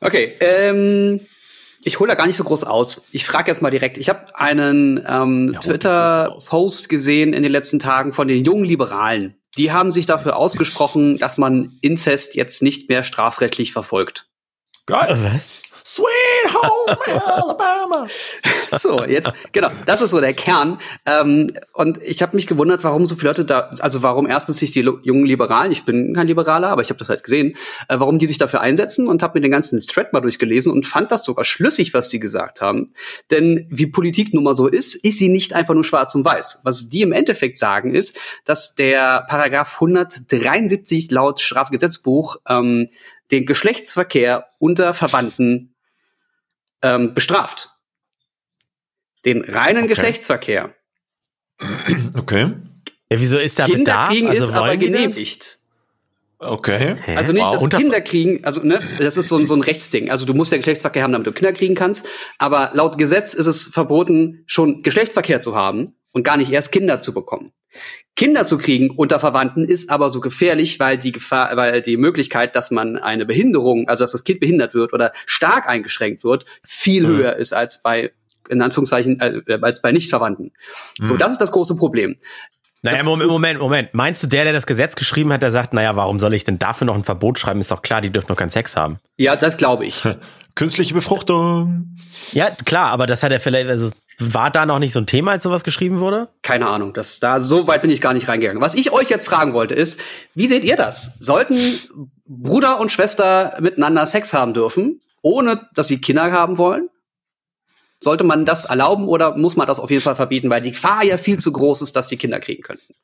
[0.00, 1.20] Okay, ähm,
[1.84, 3.06] ich hole da gar nicht so groß aus.
[3.12, 3.96] Ich frage jetzt mal direkt.
[3.96, 9.36] Ich habe einen ähm, ja, Twitter-Post gesehen in den letzten Tagen von den jungen Liberalen.
[9.56, 14.26] Die haben sich dafür ausgesprochen, dass man Inzest jetzt nicht mehr strafrechtlich verfolgt.
[14.86, 15.16] Geil.
[15.22, 15.61] Was?
[15.94, 18.06] Sweet Home Alabama.
[18.70, 20.78] So, jetzt, genau, das ist so der Kern.
[21.04, 24.70] Ähm, und ich habe mich gewundert, warum so viele Leute da, also warum erstens sich
[24.70, 27.56] die jungen Liberalen, ich bin kein Liberaler, aber ich habe das halt gesehen,
[27.88, 30.86] äh, warum die sich dafür einsetzen und habe mir den ganzen Thread mal durchgelesen und
[30.86, 32.94] fand das sogar schlüssig, was die gesagt haben.
[33.30, 36.60] Denn wie Politik nun mal so ist, ist sie nicht einfach nur schwarz und weiß.
[36.64, 38.16] Was die im Endeffekt sagen, ist,
[38.46, 42.88] dass der Paragraph 173 laut Strafgesetzbuch ähm,
[43.30, 45.71] den Geschlechtsverkehr unter Verwandten
[46.82, 47.70] ähm, bestraft.
[49.24, 49.88] Den reinen okay.
[49.88, 50.74] Geschlechtsverkehr.
[52.16, 52.52] Okay.
[53.10, 55.58] Ja, wieso ist da Kinder kriegen also ist aber genehmigt.
[56.38, 56.96] Okay.
[57.14, 57.62] Also nicht, wow.
[57.62, 60.10] dass Kinder kriegen, also ne, das ist so ein, so ein Rechtsding.
[60.10, 62.08] Also du musst ja Geschlechtsverkehr haben, damit du Kinder kriegen kannst.
[62.38, 67.00] Aber laut Gesetz ist es verboten, schon Geschlechtsverkehr zu haben und gar nicht erst Kinder
[67.00, 67.52] zu bekommen.
[68.14, 72.54] Kinder zu kriegen unter Verwandten ist aber so gefährlich, weil die Gefahr, weil die Möglichkeit,
[72.54, 77.06] dass man eine Behinderung, also dass das Kind behindert wird oder stark eingeschränkt wird, viel
[77.06, 77.16] mhm.
[77.16, 78.12] höher ist als bei
[78.48, 80.52] in Anführungszeichen äh, als bei Nichtverwandten.
[80.98, 81.06] Mhm.
[81.06, 82.16] So, das ist das große Problem.
[82.82, 83.94] Naja, Moment, Moment, Moment.
[83.94, 86.58] Meinst du, der, der das Gesetz geschrieben hat, der sagt, naja, warum soll ich denn
[86.58, 87.60] dafür noch ein Verbot schreiben?
[87.60, 88.98] Ist doch klar, die dürfen noch keinen Sex haben.
[89.16, 90.02] Ja, das glaube ich.
[90.56, 91.96] Künstliche Befruchtung.
[92.32, 95.32] Ja, klar, aber das hat er vielleicht, also war da noch nicht so ein Thema,
[95.32, 96.28] als sowas geschrieben wurde?
[96.42, 98.62] Keine Ahnung, das, da, so weit bin ich gar nicht reingegangen.
[98.62, 100.00] Was ich euch jetzt fragen wollte, ist,
[100.34, 101.18] wie seht ihr das?
[101.18, 101.56] Sollten
[102.26, 106.88] Bruder und Schwester miteinander Sex haben dürfen, ohne dass sie Kinder haben wollen?
[108.00, 111.04] Sollte man das erlauben oder muss man das auf jeden Fall verbieten, weil die Gefahr
[111.04, 112.94] ja viel zu groß ist, dass sie Kinder kriegen könnten?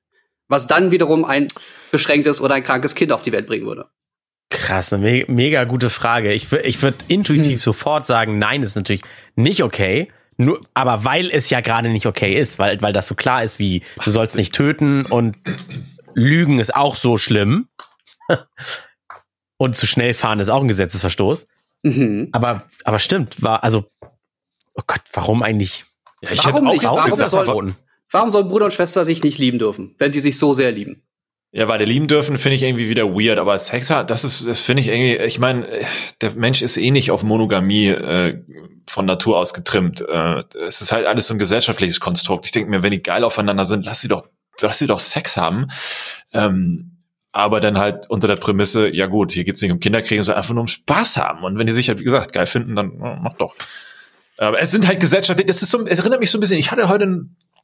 [0.48, 1.46] Was dann wiederum ein
[1.90, 3.86] beschränktes oder ein krankes Kind auf die Welt bringen würde.
[4.50, 6.32] Krass, eine me mega gute Frage.
[6.32, 7.58] Ich, ich würde intuitiv hm.
[7.58, 9.02] sofort sagen, nein, ist natürlich
[9.36, 10.10] nicht okay.
[10.38, 13.58] Nur, aber weil es ja gerade nicht okay ist, weil, weil das so klar ist
[13.58, 15.36] wie, du sollst nicht töten und
[16.14, 17.68] Lügen ist auch so schlimm.
[19.58, 21.46] und zu schnell fahren ist auch ein Gesetzesverstoß.
[21.82, 22.28] Mhm.
[22.32, 23.90] Aber, aber stimmt, war, also,
[24.74, 25.84] oh Gott, warum eigentlich?
[26.22, 27.18] Ja, ich warum hätte auch nicht?
[27.18, 27.74] Warum soll,
[28.10, 31.02] warum soll Bruder und Schwester sich nicht lieben dürfen, wenn die sich so sehr lieben?
[31.50, 34.46] Ja, weil der lieben dürfen finde ich irgendwie wieder weird, aber Sex hat, das ist,
[34.46, 35.66] das finde ich irgendwie, ich meine,
[36.20, 38.42] der Mensch ist eh nicht auf Monogamie äh,
[38.98, 40.00] von Natur aus getrimmt.
[40.08, 42.46] Äh, es ist halt alles so ein gesellschaftliches Konstrukt.
[42.46, 44.24] Ich denke mir, wenn die geil aufeinander sind, lass sie doch,
[44.60, 45.68] lass sie doch Sex haben.
[46.32, 46.96] Ähm,
[47.30, 50.52] aber dann halt unter der Prämisse, ja gut, hier geht's nicht um Kinderkriegen, sondern einfach
[50.52, 51.44] nur um Spaß haben.
[51.44, 53.54] Und wenn die sich halt, wie gesagt, geil finden, dann mach doch.
[54.36, 56.72] Aber es sind halt gesellschaftlich, das ist so, es erinnert mich so ein bisschen, ich
[56.72, 57.04] hatte heute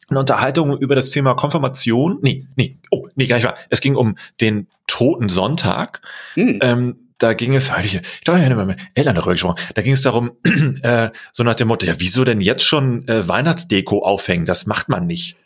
[0.08, 2.18] eine Unterhaltung über das Thema Konfirmation.
[2.22, 3.58] Nee, nee, oh, nee, gar nicht wahr.
[3.70, 6.00] Es ging um den Toten Sonntag.
[6.34, 6.60] Hm.
[6.62, 9.92] Ähm, da ging es, ich, ich glaube, ich habe mit Eltern darüber gesprochen, da ging
[9.92, 10.32] es darum,
[10.82, 14.46] äh, so nach dem Motto, ja, wieso denn jetzt schon äh, Weihnachtsdeko aufhängen?
[14.46, 15.36] Das macht man nicht.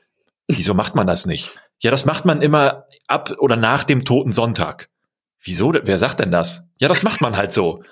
[0.46, 1.60] Wieso macht man das nicht?
[1.80, 4.88] Ja, das macht man immer ab oder nach dem Toten Sonntag.
[5.42, 5.72] Wieso?
[5.72, 6.64] Wer sagt denn das?
[6.78, 7.82] Ja, das macht man halt so.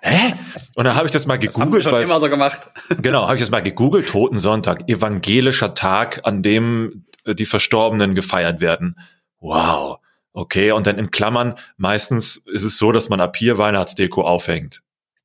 [0.00, 0.32] Hä?
[0.76, 1.84] Und dann habe ich das mal gegoogelt.
[1.84, 2.70] Das haben wir immer so gemacht.
[3.02, 4.08] Genau, habe ich das mal gegoogelt.
[4.08, 8.98] Toten Sonntag, evangelischer Tag, an dem die Verstorbenen gefeiert werden.
[9.40, 9.98] Wow.
[10.36, 14.82] Okay, und dann in Klammern, meistens ist es so, dass man ab hier Weihnachtsdeko aufhängt.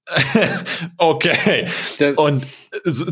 [0.98, 1.68] okay.
[2.16, 2.46] Und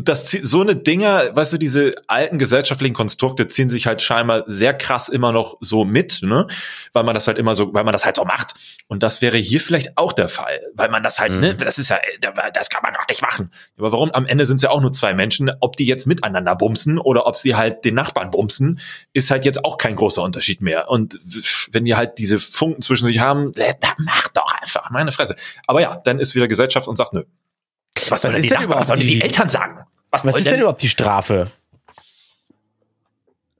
[0.02, 4.72] das so eine Dinger, weißt du, diese alten gesellschaftlichen Konstrukte ziehen sich halt scheinbar sehr
[4.72, 6.46] krass immer noch so mit, ne?
[6.92, 8.54] Weil man das halt immer so, weil man das halt so macht.
[8.86, 11.42] Und das wäre hier vielleicht auch der Fall, weil man das halt, ne, mhm.
[11.42, 11.98] ne, das ist ja,
[12.54, 13.50] das kann man doch nicht machen.
[13.76, 14.12] Aber warum?
[14.12, 15.50] Am Ende sind es ja auch nur zwei Menschen.
[15.60, 18.78] Ob die jetzt miteinander bumsen oder ob sie halt den Nachbarn bumsen,
[19.12, 20.88] ist halt jetzt auch kein großer Unterschied mehr.
[20.88, 21.18] Und
[21.72, 25.34] wenn die halt diese Funken zwischen sich haben, dann mach doch einfach, meine Fresse.
[25.66, 27.24] Aber ja, dann ist wieder Gesellschaft und sagt, nö,
[28.08, 29.84] was, was ist denn überhaupt was sollen die, die Eltern sagen?
[30.10, 31.50] Was, was ist denn, denn überhaupt die Strafe?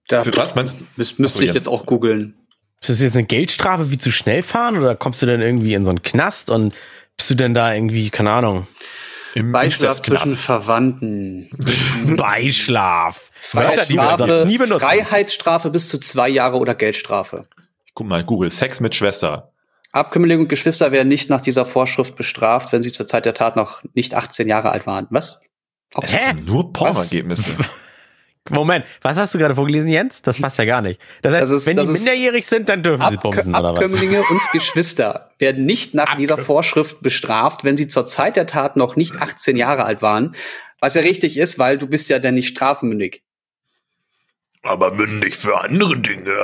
[0.09, 2.35] Da, Für was meinst Müs müsste ich jetzt auch googeln.
[2.81, 5.85] Ist das jetzt eine Geldstrafe wie zu schnell fahren oder kommst du denn irgendwie in
[5.85, 6.75] so einen Knast und
[7.17, 8.67] bist du denn da irgendwie, keine Ahnung?
[9.35, 11.51] Im Beischlaf zwischen Verwandten.
[12.17, 13.31] Beischlaf.
[13.41, 14.49] Freiheitsstrafe,
[14.79, 17.47] Freiheitsstrafe bis zu zwei Jahre oder Geldstrafe.
[17.95, 19.53] Guck mal, Google, Sex mit Schwester.
[19.93, 23.57] Abkömmlinge und Geschwister werden nicht nach dieser Vorschrift bestraft, wenn sie zur Zeit der Tat
[23.57, 25.07] noch nicht 18 Jahre alt waren.
[25.11, 25.43] Was?
[26.03, 26.35] Es Hä?
[26.45, 27.57] Nur Pornergebnisse.
[28.51, 30.23] Moment, was hast du gerade vorgelesen, Jens?
[30.23, 31.01] Das passt ja gar nicht.
[31.23, 33.75] Das heißt, das ist, wenn das die minderjährig sind, dann dürfen Ab sie bumsen, oder
[33.75, 33.83] was?
[33.83, 38.47] Abkömmlinge und Geschwister werden nicht nach Abkö dieser Vorschrift bestraft, wenn sie zur Zeit der
[38.47, 40.35] Tat noch nicht 18 Jahre alt waren.
[40.81, 43.23] Was ja richtig ist, weil du bist ja dann nicht strafmündig.
[44.63, 46.35] Aber mündig für andere Dinge.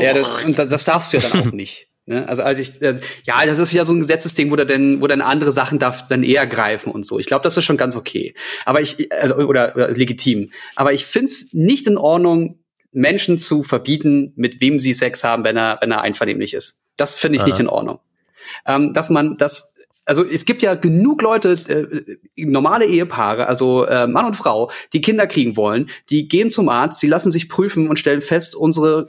[0.00, 1.88] Ja, das, und das darfst du ja dann auch nicht.
[2.06, 2.28] Ne?
[2.28, 5.06] Also, also ich, äh, ja, das ist ja so ein Gesetzesding, wo da denn, wo
[5.06, 7.18] dann andere Sachen darf dann eher greifen und so.
[7.18, 8.34] Ich glaube, das ist schon ganz okay.
[8.64, 10.50] Aber ich, also, oder, oder legitim.
[10.74, 12.58] Aber ich find's nicht in Ordnung,
[12.92, 16.82] Menschen zu verbieten, mit wem sie Sex haben, wenn er, wenn er einvernehmlich ist.
[16.96, 17.48] Das finde ich Aha.
[17.48, 18.00] nicht in Ordnung.
[18.66, 24.06] Ähm, dass man das, also es gibt ja genug Leute, äh, normale Ehepaare, also äh,
[24.06, 27.88] Mann und Frau, die Kinder kriegen wollen, die gehen zum Arzt, sie lassen sich prüfen
[27.88, 29.08] und stellen fest, unsere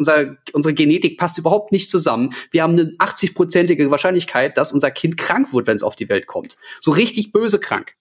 [0.00, 2.34] unser, unsere Genetik passt überhaupt nicht zusammen.
[2.50, 6.26] Wir haben eine 80-prozentige Wahrscheinlichkeit, dass unser Kind krank wird, wenn es auf die Welt
[6.26, 6.56] kommt.
[6.80, 7.92] So richtig böse krank.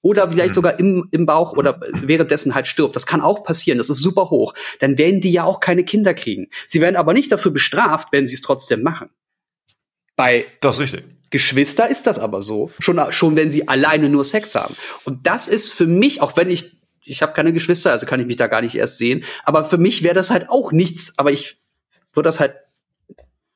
[0.00, 0.54] Oder vielleicht mhm.
[0.54, 2.94] sogar im, im Bauch oder währenddessen halt stirbt.
[2.94, 3.78] Das kann auch passieren.
[3.78, 4.54] Das ist super hoch.
[4.78, 6.48] Dann werden die ja auch keine Kinder kriegen.
[6.66, 9.10] Sie werden aber nicht dafür bestraft, wenn sie es trotzdem machen.
[10.14, 11.04] Bei das ist richtig.
[11.30, 12.70] Geschwister ist das aber so.
[12.78, 14.76] Schon, schon wenn sie alleine nur Sex haben.
[15.04, 16.77] Und das ist für mich, auch wenn ich
[17.08, 19.24] ich habe keine Geschwister, also kann ich mich da gar nicht erst sehen.
[19.44, 21.58] Aber für mich wäre das halt auch nichts, aber ich
[22.12, 22.54] würde das halt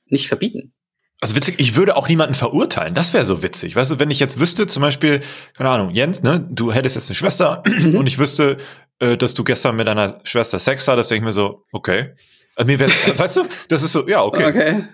[0.07, 0.73] nicht verbieten.
[1.21, 2.95] Also witzig, ich würde auch niemanden verurteilen.
[2.95, 3.77] Das wäre so witzig.
[3.77, 5.21] Weißt du, wenn ich jetzt wüsste, zum Beispiel,
[5.57, 7.95] keine Ahnung, Jens, ne, du hättest jetzt eine Schwester mhm.
[7.99, 8.57] und ich wüsste,
[8.99, 12.15] äh, dass du gestern mit deiner Schwester Sex hattest, denke ich mir so, okay.
[12.57, 14.47] Also mir wär, weißt du, das ist so, ja, okay.
[14.47, 14.85] Okay.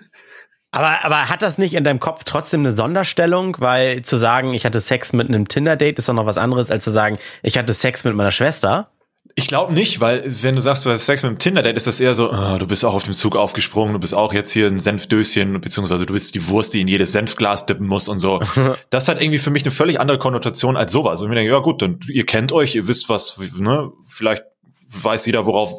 [0.71, 3.57] Aber, aber hat das nicht in deinem Kopf trotzdem eine Sonderstellung?
[3.59, 6.83] Weil zu sagen, ich hatte Sex mit einem Tinder-Date ist doch noch was anderes, als
[6.83, 8.91] zu sagen, ich hatte Sex mit meiner Schwester.
[9.35, 11.99] Ich glaube nicht, weil wenn du sagst, du hast Sex mit einem Tinder-Date, ist das
[11.99, 14.67] eher so, oh, du bist auch auf dem Zug aufgesprungen, du bist auch jetzt hier
[14.67, 18.39] ein Senfdöschen, beziehungsweise du bist die Wurst, die in jedes Senfglas dippen muss und so.
[18.89, 21.21] das hat irgendwie für mich eine völlig andere Konnotation als sowas.
[21.21, 24.43] Und ich denke, ja gut, dann ihr kennt euch, ihr wisst was, ne, vielleicht
[24.89, 25.73] weiß jeder, worauf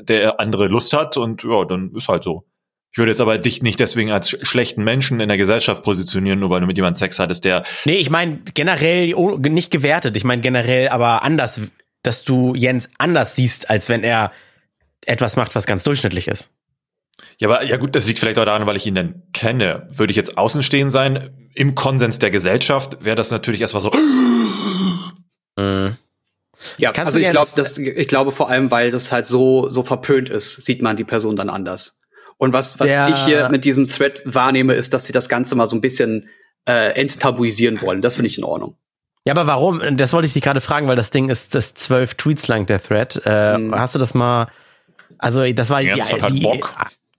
[0.00, 2.44] der andere Lust hat und ja, dann ist halt so.
[2.92, 6.50] Ich würde jetzt aber dich nicht deswegen als schlechten Menschen in der Gesellschaft positionieren, nur
[6.50, 7.62] weil du mit jemandem Sex hattest, der.
[7.86, 10.14] Nee, ich meine generell oh, nicht gewertet.
[10.16, 11.62] Ich meine generell aber anders,
[12.02, 14.30] dass du Jens anders siehst, als wenn er
[15.06, 16.50] etwas macht, was ganz durchschnittlich ist.
[17.38, 19.88] Ja, aber ja gut, das liegt vielleicht auch daran, weil ich ihn dann kenne.
[19.90, 23.90] Würde ich jetzt außenstehend sein, im Konsens der Gesellschaft, wäre das natürlich erstmal so.
[25.58, 25.98] Mhm.
[26.78, 29.82] Ja, Kannst also ich glaube, das, ich glaube vor allem, weil das halt so so
[29.82, 31.98] verpönt ist, sieht man die Person dann anders.
[32.42, 35.66] Und was, was ich hier mit diesem Thread wahrnehme, ist, dass sie das Ganze mal
[35.66, 36.28] so ein bisschen
[36.68, 38.02] äh, enttabuisieren wollen.
[38.02, 38.74] Das finde ich in Ordnung.
[39.24, 39.80] Ja, aber warum?
[39.96, 42.82] Das wollte ich dich gerade fragen, weil das Ding ist das zwölf Tweets lang, der
[42.82, 43.24] Thread.
[43.24, 43.78] Äh, hm.
[43.78, 44.48] Hast du das mal,
[45.18, 46.64] also das war ja, die, halt die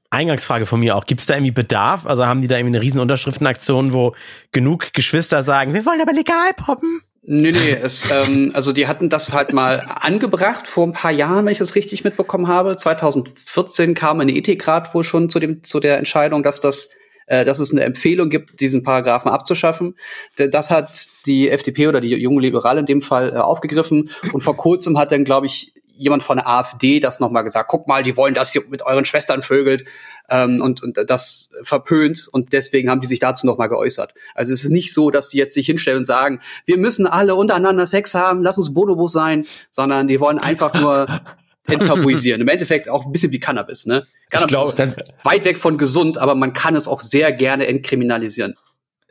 [0.10, 1.06] Eingangsfrage von mir auch.
[1.06, 2.06] Gibt es da irgendwie Bedarf?
[2.06, 4.16] Also haben die da irgendwie eine riesen Unterschriftenaktion, wo
[4.52, 7.02] genug Geschwister sagen, wir wollen aber legal poppen?
[7.26, 11.46] Nee, nee, es, ähm, also die hatten das halt mal angebracht vor ein paar Jahren,
[11.46, 12.76] wenn ich das richtig mitbekommen habe.
[12.76, 16.90] 2014 kam ein Ethikrat wohl schon zu dem zu der Entscheidung, dass das
[17.28, 19.96] äh, dass es eine Empfehlung gibt, diesen Paragraphen abzuschaffen.
[20.36, 24.58] Das hat die FDP oder die junge Liberale in dem Fall äh, aufgegriffen und vor
[24.58, 28.18] kurzem hat dann, glaube ich, jemand von der AfD das nochmal gesagt, guck mal, die
[28.18, 29.86] wollen, dass ihr mit euren Schwestern vögelt
[30.30, 34.14] ähm, und, und das verpönt und deswegen haben die sich dazu nochmal geäußert.
[34.36, 37.36] Also es ist nicht so, dass die jetzt sich hinstellen und sagen, wir müssen alle
[37.36, 41.22] untereinander Sex haben, lass uns Bonobos sein, sondern die wollen einfach nur
[41.68, 42.42] enttabuisieren.
[42.42, 44.06] Im Endeffekt auch ein bisschen wie Cannabis, ne?
[44.30, 48.56] Cannabis ich glaube, weit weg von gesund, aber man kann es auch sehr gerne entkriminalisieren.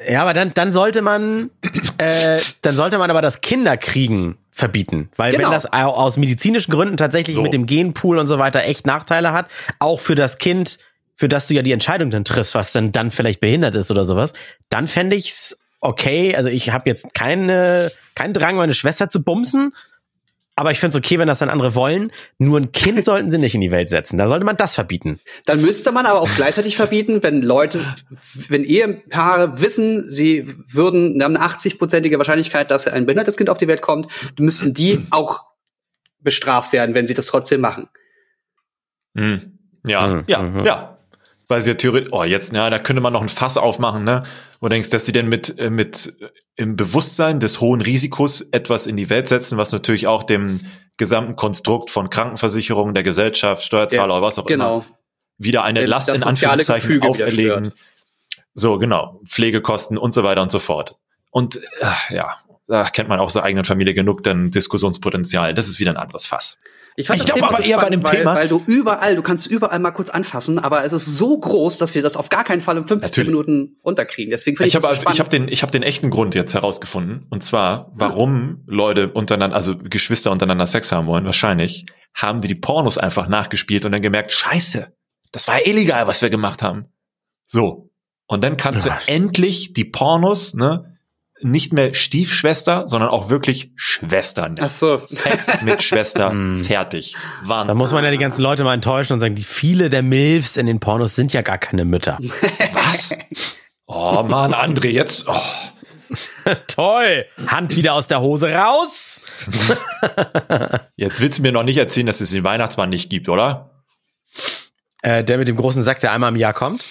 [0.09, 1.51] Ja, aber dann, dann sollte man,
[1.99, 5.11] äh, dann sollte man aber das Kinderkriegen verbieten.
[5.17, 5.45] Weil genau.
[5.45, 7.43] wenn das aus medizinischen Gründen tatsächlich so.
[7.43, 9.47] mit dem Genpool und so weiter echt Nachteile hat,
[9.79, 10.79] auch für das Kind,
[11.23, 14.05] für das du ja die Entscheidung dann triffst, was dann dann vielleicht behindert ist oder
[14.05, 14.33] sowas,
[14.71, 16.35] dann fände ich's okay.
[16.35, 19.73] Also ich habe jetzt keine, keinen Drang, meine Schwester zu bumsen,
[20.57, 22.11] aber ich finde es okay, wenn das dann andere wollen.
[22.39, 24.19] Nur ein Kind sollten sie nicht in die Welt setzen.
[24.19, 25.21] Da sollte man das verbieten.
[25.47, 27.95] Dann müsste man aber auch gleichzeitig verbieten, wenn Leute,
[28.49, 33.69] wenn Ehepaare wissen, sie würden, haben eine 80-prozentige Wahrscheinlichkeit, dass ein behindertes Kind auf die
[33.69, 34.09] Welt kommt,
[34.41, 35.45] müssen die auch
[36.19, 37.89] bestraft werden, wenn sie das trotzdem machen.
[39.17, 39.61] Hm.
[39.87, 40.25] Ja, mhm.
[40.27, 40.65] ja, mhm.
[40.65, 40.92] ja
[41.53, 44.25] weil sie ja theoretisch, oh, jetzt, ja, da könnte man noch ein Fass aufmachen, ne?
[44.59, 48.41] Wo du denkst, dass sie denn mit, äh, mit äh, im Bewusstsein des hohen Risikos
[48.41, 50.61] etwas in die Welt setzen, was natürlich auch dem
[50.97, 54.79] gesamten Konstrukt von Krankenversicherung, der Gesellschaft, Steuerzahler oder was auch genau.
[54.79, 54.87] immer
[55.39, 57.73] wieder eine Last in Anführungszeichen Gefüge auferlegen.
[58.55, 59.21] So, genau.
[59.27, 60.97] Pflegekosten und so weiter und so fort.
[61.31, 65.55] Und äh, ja, da kennt man auch seiner eigenen Familie genug dann Diskussionspotenzial.
[65.55, 66.59] Das ist wieder ein anderes Fass.
[66.97, 68.35] Ich, ich glaube aber eher bei dem weil, Thema.
[68.35, 71.95] Weil du überall, du kannst überall mal kurz anfassen, aber es ist so groß, dass
[71.95, 73.29] wir das auf gar keinen Fall in 15 Natürlich.
[73.29, 74.31] Minuten unterkriegen.
[74.31, 76.55] Deswegen finde ich, ich habe so ich habe den ich habe den echten Grund jetzt
[76.55, 78.75] herausgefunden und zwar warum ja.
[78.75, 83.85] Leute untereinander also Geschwister untereinander Sex haben wollen wahrscheinlich haben die die Pornos einfach nachgespielt
[83.85, 84.93] und dann gemerkt Scheiße
[85.33, 86.87] das war illegal was wir gemacht haben
[87.47, 87.91] so
[88.27, 88.99] und dann kannst ja.
[89.07, 90.92] du endlich die Pornos ne
[91.45, 94.57] nicht mehr Stiefschwester, sondern auch wirklich Schwestern.
[94.61, 95.03] Ach so.
[95.05, 96.65] Sex mit Schwester, hm.
[96.65, 97.15] fertig.
[97.43, 97.69] Wahnsinn.
[97.69, 100.57] Da muss man ja die ganzen Leute mal enttäuschen und sagen, die viele der Milfs
[100.57, 102.19] in den Pornos sind ja gar keine Mütter.
[102.73, 103.17] Was?
[103.87, 105.25] Oh Mann, André, jetzt.
[105.29, 105.41] Oh.
[106.67, 107.27] Toll!
[107.47, 109.21] Hand wieder aus der Hose raus!
[110.97, 113.71] jetzt willst du mir noch nicht erzählen, dass es den Weihnachtsmann nicht gibt, oder?
[115.03, 116.83] Äh, der mit dem großen Sack, der einmal im Jahr kommt?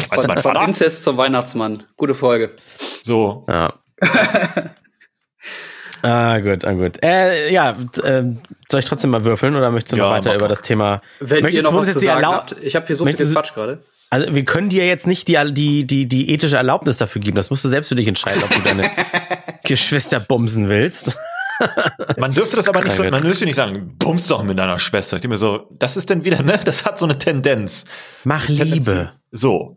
[0.00, 1.82] Von, von Inzest zum Weihnachtsmann.
[1.96, 2.54] Gute Folge.
[3.06, 3.46] So.
[3.48, 3.72] Ja.
[6.02, 7.02] ah, gut, ah, gut.
[7.04, 7.70] Äh, ja,
[8.02, 8.24] äh,
[8.68, 11.00] soll ich trotzdem mal würfeln oder möchtest du noch weiter über das Thema?
[11.20, 13.78] Wenn möchtest ihr noch was zu sagen habt, ich habe hier so viel Quatsch gerade.
[14.10, 17.36] Also wir können dir jetzt nicht die, die, die, die ethische Erlaubnis dafür geben.
[17.36, 18.90] Das musst du selbst für dich entscheiden, ob du deine
[19.64, 21.16] Geschwister bumsen willst.
[22.16, 25.16] Man dürfte das aber nicht so, man dürfte nicht sagen, bumst doch mit deiner Schwester.
[25.16, 26.60] Ich denke mir so, das ist denn wieder, ne?
[26.64, 27.84] Das hat so eine Tendenz.
[28.24, 29.12] Mach Liebe.
[29.30, 29.76] So.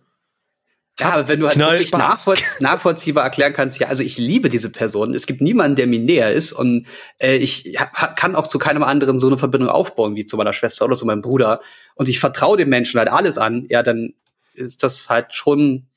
[0.99, 4.69] Ja, aber wenn du halt wirklich nachvollzie nachvollziehbar erklären kannst, ja, also ich liebe diese
[4.69, 6.87] Person, es gibt niemanden, der mir näher ist und
[7.19, 7.77] äh, ich
[8.15, 11.05] kann auch zu keinem anderen so eine Verbindung aufbauen wie zu meiner Schwester oder zu
[11.05, 11.61] meinem Bruder
[11.95, 14.13] und ich vertraue dem Menschen halt alles an, ja, dann
[14.53, 15.87] ist das halt schon,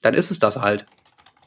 [0.00, 0.86] dann ist es das halt.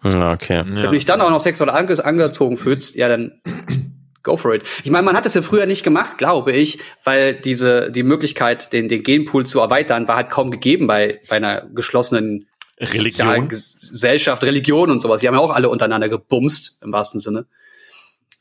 [0.03, 0.63] Okay.
[0.65, 3.41] Wenn du dich dann auch noch sexuell ange angezogen fühlst, ja, dann
[4.23, 4.63] go for it.
[4.83, 8.71] Ich meine, man hat das ja früher nicht gemacht, glaube ich, weil diese die Möglichkeit,
[8.71, 12.48] den den Genpool zu erweitern, war halt kaum gegeben bei bei einer geschlossenen
[12.79, 13.49] Religion.
[13.49, 15.21] Gesellschaft, Religion und sowas.
[15.21, 17.45] Die haben ja auch alle untereinander gebumst, im wahrsten Sinne.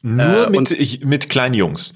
[0.02, 1.92] Nur äh, mit, ich, mit kleinen Jungs.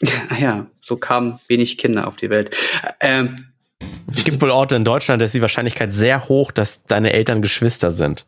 [0.38, 2.56] ja, so kamen wenig Kinder auf die Welt.
[3.00, 3.48] Ähm,
[4.14, 7.42] es gibt wohl Orte in Deutschland, da ist die Wahrscheinlichkeit sehr hoch, dass deine Eltern
[7.42, 8.26] Geschwister sind.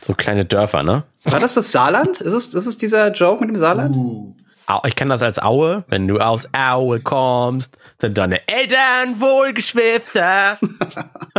[0.00, 1.04] So kleine Dörfer, ne?
[1.24, 2.20] War das das Saarland?
[2.20, 3.96] Ist es, ist es dieser Joke mit dem Saarland?
[3.96, 4.34] Uh.
[4.84, 5.84] Ich kenne das als Aue.
[5.88, 10.58] Wenn du aus Aue kommst, sind deine Eltern wohl Geschwister.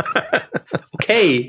[0.92, 1.46] okay.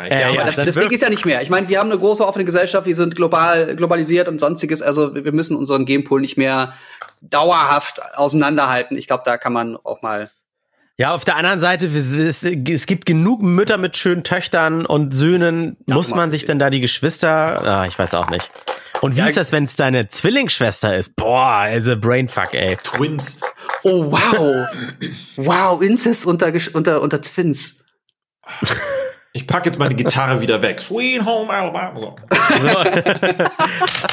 [0.00, 1.42] Äh, ja, ja, das, das Ding ist ja nicht mehr.
[1.42, 4.80] Ich meine, wir haben eine große offene Gesellschaft, wir sind global globalisiert und sonstiges.
[4.80, 6.74] Also wir müssen unseren Gamepool nicht mehr
[7.20, 8.96] dauerhaft auseinanderhalten.
[8.96, 10.30] Ich glaube, da kann man auch mal
[11.00, 15.76] ja, auf der anderen Seite, es, es, gibt genug Mütter mit schönen Töchtern und Söhnen.
[15.86, 17.62] Ja, Muss man sich denn da die Geschwister?
[17.64, 18.50] Ah, ich weiß auch nicht.
[19.00, 21.14] Und wie ja, ist das, wenn es deine Zwillingsschwester ist?
[21.16, 22.76] Boah, also Brainfuck, ey.
[22.82, 23.38] Twins.
[23.84, 24.66] Oh, wow.
[25.36, 27.84] wow, Incest unter, unter, unter Twins.
[29.38, 30.80] Ich packe jetzt meine Gitarre wieder weg.
[30.82, 32.00] Sweet Home Alabama.
[32.00, 32.16] So.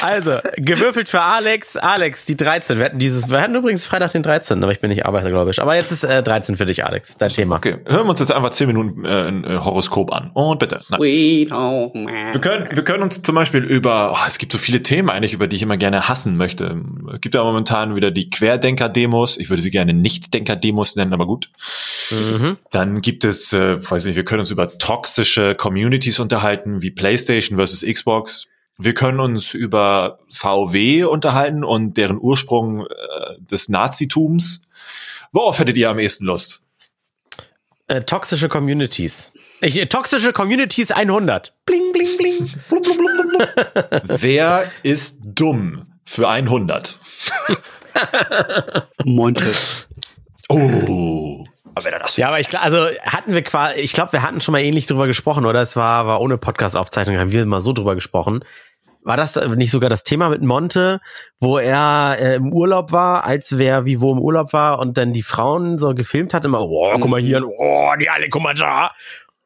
[0.00, 1.76] also, gewürfelt für Alex.
[1.76, 2.78] Alex, die 13.
[2.78, 5.50] Wir hatten dieses, wir hatten übrigens Freitag den 13., aber ich bin nicht Arbeiter, glaube
[5.50, 5.60] ich.
[5.60, 7.16] Aber jetzt ist äh, 13 für dich, Alex.
[7.16, 7.56] Dein Thema.
[7.56, 10.30] Okay, hören wir uns jetzt einfach 10 Minuten äh, ein äh, Horoskop an.
[10.32, 10.78] Und bitte.
[10.78, 14.80] Sweet Home wir können, wir können uns zum Beispiel über, oh, es gibt so viele
[14.82, 16.80] Themen eigentlich, über die ich immer gerne hassen möchte.
[17.12, 19.38] Es gibt ja momentan wieder die Querdenker-Demos.
[19.38, 21.50] Ich würde sie gerne Nicht-Denker-Demos nennen, aber gut.
[22.10, 22.58] Mhm.
[22.70, 24.78] Dann gibt es, äh, weiß nicht, wir können uns über
[25.16, 28.48] toxische Communities unterhalten, wie PlayStation versus Xbox.
[28.76, 32.86] Wir können uns über VW unterhalten und deren Ursprung äh,
[33.38, 34.60] des Nazitums.
[35.32, 36.60] Worauf hättet ihr am ehesten Lust?
[37.88, 39.32] Äh, toxische Communities.
[39.62, 41.54] Ich, äh, toxische Communities 100.
[41.64, 42.50] Bling, bling, bling.
[44.20, 46.98] Wer ist dumm für 100?
[49.02, 49.50] Monte.
[50.50, 51.46] Oh.
[51.76, 54.62] Aber das ja, aber ich also hatten wir quasi, ich glaube, wir hatten schon mal
[54.62, 55.60] ähnlich drüber gesprochen, oder?
[55.60, 58.42] Es war, war ohne Podcast-Aufzeichnung, haben wir mal so drüber gesprochen.
[59.02, 61.00] War das nicht sogar das Thema mit Monte,
[61.38, 65.12] wo er äh, im Urlaub war, als wer wie wo im Urlaub war und dann
[65.12, 68.54] die Frauen so gefilmt hat, immer, oh, guck mal hier, oh, die alle, guck mal
[68.54, 68.92] da.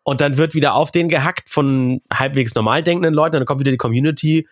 [0.05, 3.73] Und dann wird wieder auf den gehackt von halbwegs normal denkenden Leuten, dann kommt wieder
[3.73, 4.47] die Community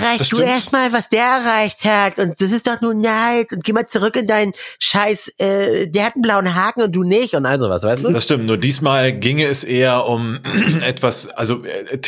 [0.00, 2.18] Erreichst du erstmal, was der erreicht hat.
[2.18, 3.52] Und das ist doch nur Neid.
[3.52, 7.02] Und geh mal zurück in deinen Scheiß, äh, der hat einen blauen Haken und du
[7.02, 8.12] nicht und all sowas, weißt du?
[8.12, 8.46] Das stimmt.
[8.46, 10.40] Nur diesmal ginge es eher um
[10.82, 11.98] etwas, also äh,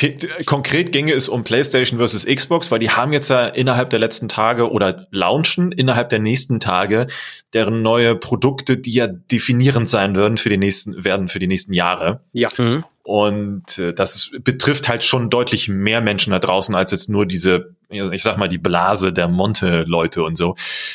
[0.44, 4.29] konkret ginge es um PlayStation versus Xbox, weil die haben jetzt ja innerhalb der letzten
[4.29, 7.07] Tage oder launchen innerhalb der nächsten Tage
[7.55, 11.72] deren neue Produkte, die ja definierend sein würden für die nächsten, werden für die nächsten
[11.72, 12.20] Jahre.
[12.33, 12.48] Ja.
[12.57, 12.85] Mhm.
[13.03, 17.74] Und äh, das betrifft halt schon deutlich mehr Menschen da draußen als jetzt nur diese,
[17.88, 20.55] ich sag mal, die Blase der Monte-Leute und so.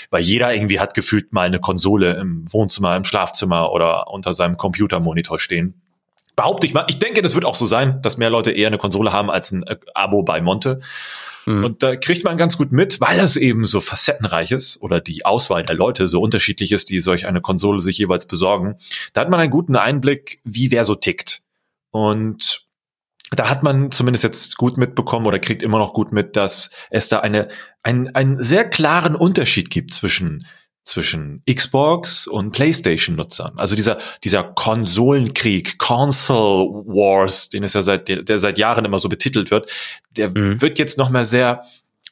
[0.10, 4.58] Weil jeder irgendwie hat gefühlt mal eine Konsole im Wohnzimmer, im Schlafzimmer oder unter seinem
[4.58, 5.82] Computermonitor stehen.
[6.36, 6.86] Behaupte ich mal.
[6.89, 9.51] Ich denke, das wird auch so sein, dass mehr Leute eher eine Konsole haben als
[9.51, 10.82] ein äh, Abo bei Monte.
[11.45, 11.63] Mhm.
[11.63, 15.25] Und da kriegt man ganz gut mit, weil es eben so facettenreich ist oder die
[15.25, 18.77] Auswahl der Leute so unterschiedlich ist, die solch eine Konsole sich jeweils besorgen.
[19.13, 21.41] Da hat man einen guten Einblick, wie wer so tickt.
[21.91, 22.62] Und
[23.35, 27.09] da hat man zumindest jetzt gut mitbekommen oder kriegt immer noch gut mit, dass es
[27.09, 27.47] da eine,
[27.81, 30.45] ein, einen sehr klaren Unterschied gibt zwischen
[30.85, 33.57] zwischen Xbox und PlayStation-Nutzern.
[33.57, 38.99] Also dieser, dieser Konsolenkrieg, Console Wars, den es ja seit, der, der seit Jahren immer
[38.99, 39.71] so betitelt wird,
[40.11, 40.61] der mhm.
[40.61, 41.63] wird jetzt noch mal sehr,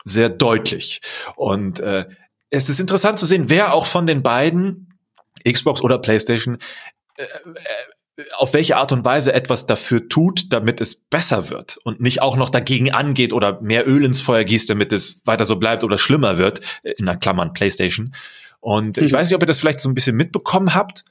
[0.06, 1.02] sehr deutlich.
[1.36, 2.06] Und äh,
[2.50, 4.98] es ist interessant zu sehen, wer auch von den beiden,
[5.46, 6.58] Xbox oder PlayStation,
[7.18, 7.28] äh, äh,
[8.38, 12.36] auf welche Art und Weise etwas dafür tut, damit es besser wird und nicht auch
[12.36, 15.98] noch dagegen angeht oder mehr Öl ins Feuer gießt, damit es weiter so bleibt oder
[15.98, 18.14] schlimmer wird, in der Klammern PlayStation.
[18.60, 19.04] Und mhm.
[19.04, 21.04] ich weiß nicht, ob ihr das vielleicht so ein bisschen mitbekommen habt.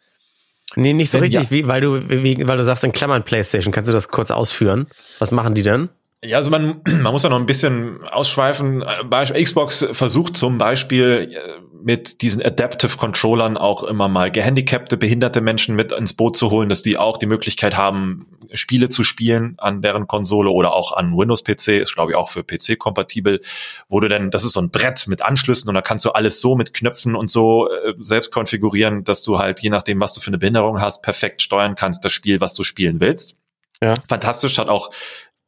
[0.76, 1.50] Nee, nicht so denn, richtig, ja.
[1.50, 3.72] wie, weil du, wie, weil du sagst in Klammern PlayStation.
[3.72, 4.86] Kannst du das kurz ausführen?
[5.18, 5.88] Was machen die denn?
[6.24, 8.84] Ja, also man, man muss ja noch ein bisschen ausschweifen.
[9.10, 11.38] Xbox versucht zum Beispiel äh,
[11.82, 16.68] mit diesen Adaptive Controllern auch immer mal gehandicapte, behinderte Menschen mit ins Boot zu holen,
[16.68, 21.16] dass die auch die Möglichkeit haben, Spiele zu spielen an deren Konsole oder auch an
[21.16, 23.40] Windows-PC, ist glaube ich auch für PC kompatibel,
[23.88, 26.40] wo du denn, das ist so ein Brett mit Anschlüssen und da kannst du alles
[26.40, 30.20] so mit Knöpfen und so äh, selbst konfigurieren, dass du halt, je nachdem, was du
[30.20, 33.36] für eine Behinderung hast, perfekt steuern kannst, das Spiel, was du spielen willst.
[33.82, 33.94] Ja.
[34.08, 34.90] Fantastisch, hat auch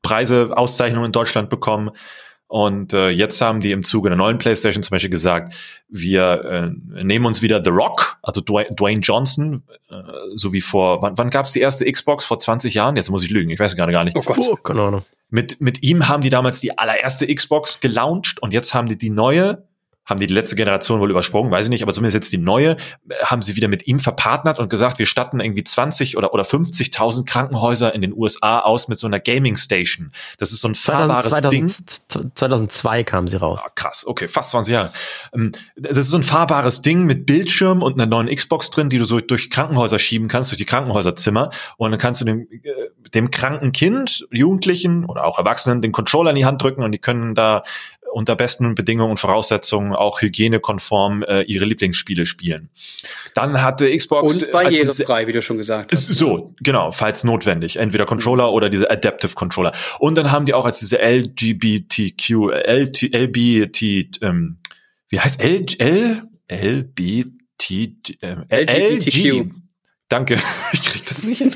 [0.02, 1.90] Preise, Auszeichnungen in Deutschland bekommen.
[2.52, 5.54] Und äh, jetzt haben die im Zuge der neuen PlayStation zum Beispiel gesagt,
[5.88, 9.94] wir äh, nehmen uns wieder The Rock, also Dwayne Johnson, äh,
[10.34, 12.26] so wie vor, wann, wann gab es die erste Xbox?
[12.26, 12.96] Vor 20 Jahren?
[12.96, 14.18] Jetzt muss ich lügen, ich weiß gerade gar nicht.
[14.18, 15.02] Oh Gott, oh, keine Ahnung.
[15.30, 19.08] Mit, mit ihm haben die damals die allererste Xbox gelauncht und jetzt haben die die
[19.08, 19.66] neue
[20.04, 22.76] haben die die letzte Generation wohl übersprungen, weiß ich nicht, aber zumindest jetzt die neue,
[23.24, 27.24] haben sie wieder mit ihm verpartnert und gesagt, wir statten irgendwie 20 oder, oder 50.000
[27.24, 30.10] Krankenhäuser in den USA aus mit so einer Gaming Station.
[30.38, 32.32] Das ist so ein fahrbares 2000, Ding.
[32.34, 33.60] 2002 kam sie raus.
[33.64, 34.92] Ah, krass, okay, fast 20 Jahre.
[35.34, 38.98] Ähm, das ist so ein fahrbares Ding mit Bildschirm und einer neuen Xbox drin, die
[38.98, 41.50] du so durch Krankenhäuser schieben kannst, durch die Krankenhäuserzimmer.
[41.76, 42.72] Und dann kannst du dem, äh,
[43.14, 46.98] dem kranken Kind, Jugendlichen oder auch Erwachsenen den Controller in die Hand drücken und die
[46.98, 47.62] können da
[48.12, 52.70] unter besten Bedingungen und Voraussetzungen auch hygienekonform äh, ihre Lieblingsspiele spielen.
[53.34, 56.06] Dann hatte Xbox und barrierefrei, wie du schon gesagt hast.
[56.08, 58.54] So, genau, falls notwendig, entweder Controller mhm.
[58.54, 59.72] oder diese Adaptive Controller.
[59.98, 64.58] Und dann haben die auch als diese LGBTQ, LT, LBT, ähm,
[65.08, 69.16] wie heißt L, L, LBT, ähm, LGBTQ.
[69.16, 69.50] LG,
[70.12, 70.38] Danke,
[70.72, 71.54] ich krieg das nicht hin.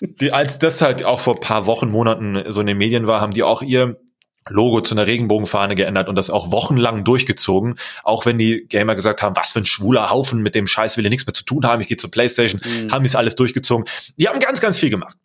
[0.20, 3.32] die, als das halt auch vor paar Wochen, Monaten so in den Medien war, haben
[3.32, 4.00] die auch ihr
[4.48, 9.22] Logo zu einer Regenbogenfahne geändert und das auch wochenlang durchgezogen, auch wenn die Gamer gesagt
[9.22, 11.66] haben, was für ein schwuler Haufen, mit dem Scheiß will ich nichts mehr zu tun
[11.66, 12.92] haben, ich gehe zur Playstation, mhm.
[12.92, 13.86] haben die es alles durchgezogen.
[14.16, 15.16] Die haben ganz, ganz viel gemacht.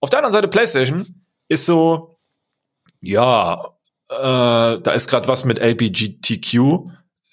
[0.00, 1.14] Auf der anderen Seite Playstation
[1.48, 2.18] ist so,
[3.00, 3.64] ja,
[4.08, 6.54] äh, da ist gerade was mit LBGTQ,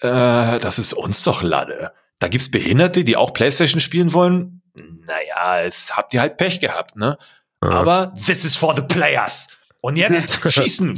[0.01, 1.91] äh, das ist uns doch Lade.
[2.19, 4.61] Da gibt's Behinderte, die auch Playstation spielen wollen.
[5.05, 7.17] Naja, es habt ihr halt Pech gehabt, ne?
[7.63, 7.69] Ja.
[7.71, 9.47] Aber this is for the players.
[9.81, 10.97] Und jetzt schießen.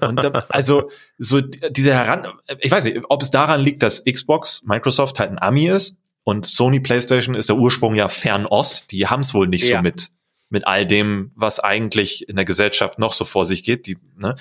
[0.00, 2.26] Und da, also so diese heran,
[2.60, 6.46] ich weiß nicht, ob es daran liegt, dass Xbox, Microsoft halt ein Ami ist und
[6.46, 8.92] Sony PlayStation ist der Ursprung ja Fernost.
[8.92, 9.78] Die haben es wohl nicht ja.
[9.78, 10.10] so mit
[10.50, 13.86] mit all dem, was eigentlich in der Gesellschaft noch so vor sich geht.
[13.86, 14.34] Die, ne?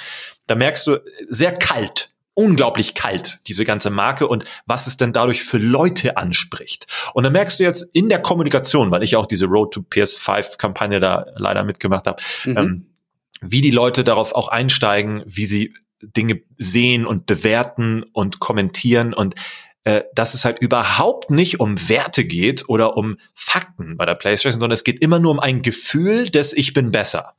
[0.46, 5.44] Da merkst du sehr kalt unglaublich kalt, diese ganze Marke und was es denn dadurch
[5.44, 6.86] für Leute anspricht.
[7.16, 11.00] Und dann merkst du jetzt in der Kommunikation, weil ich auch diese Road to PS5-Kampagne
[11.00, 12.58] da leider mitgemacht habe, mhm.
[12.58, 12.86] ähm,
[13.42, 19.34] wie die Leute darauf auch einsteigen, wie sie Dinge sehen und bewerten und kommentieren und
[19.84, 24.60] äh, dass es halt überhaupt nicht um Werte geht oder um Fakten bei der PlayStation,
[24.60, 27.34] sondern es geht immer nur um ein Gefühl des Ich bin besser.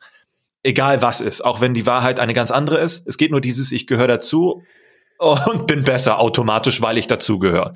[0.65, 3.07] Egal was ist, auch wenn die Wahrheit eine ganz andere ist.
[3.07, 4.65] Es geht nur dieses Ich gehöre dazu
[5.19, 7.75] und bin besser automatisch, weil ich dazu gehöre.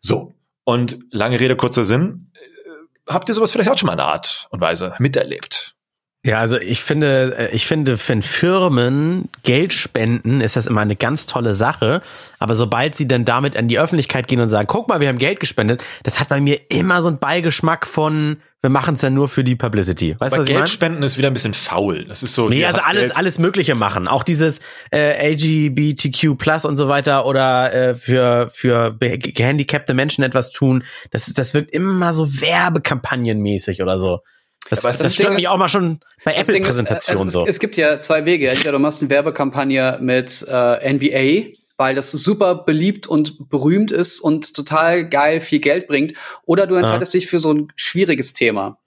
[0.00, 0.34] So.
[0.64, 2.30] Und lange Rede, kurzer Sinn.
[2.34, 5.74] Äh, habt ihr sowas vielleicht auch schon mal in einer Art und Weise miterlebt?
[6.22, 10.94] Ja, also ich finde, äh, ich finde, wenn Firmen Geld spenden, ist das immer eine
[10.94, 12.02] ganz tolle Sache.
[12.38, 15.16] Aber sobald sie dann damit an die Öffentlichkeit gehen und sagen, guck mal, wir haben
[15.16, 19.08] Geld gespendet, das hat bei mir immer so einen Beigeschmack von, wir machen es ja
[19.08, 20.14] nur für die Publicity.
[20.18, 20.68] Weißt du, was Geld ich mein?
[20.68, 22.04] spenden ist wieder ein bisschen faul.
[22.04, 22.50] Das ist so.
[22.50, 23.16] Nee, also alles, Geld.
[23.16, 24.06] alles Mögliche machen.
[24.06, 24.60] Auch dieses
[24.92, 30.84] äh, LGBTQ Plus und so weiter oder äh, für, für gehandicapte Menschen etwas tun.
[31.12, 34.20] Das, das wirkt immer so werbekampagnenmäßig oder so.
[34.68, 37.46] Das, das, das stört mich auch mal schon bei Apple-Präsentationen so.
[37.46, 38.48] Es gibt ja zwei Wege.
[38.48, 44.20] Entweder du machst eine Werbekampagne mit äh, NBA, weil das super beliebt und berühmt ist
[44.20, 46.12] und total geil viel Geld bringt,
[46.44, 47.20] oder du entscheidest ja.
[47.20, 48.78] dich für so ein schwieriges Thema.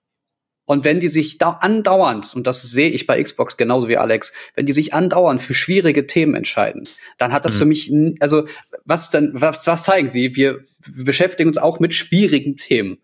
[0.65, 4.32] Und wenn die sich da andauernd, und das sehe ich bei Xbox genauso wie Alex,
[4.55, 7.59] wenn die sich andauernd für schwierige Themen entscheiden, dann hat das mhm.
[7.59, 8.47] für mich, also
[8.86, 10.38] was dann, was, was zeigen sie?
[10.38, 12.99] Wir, wir beschäftigen uns auch mit schwierigen Themen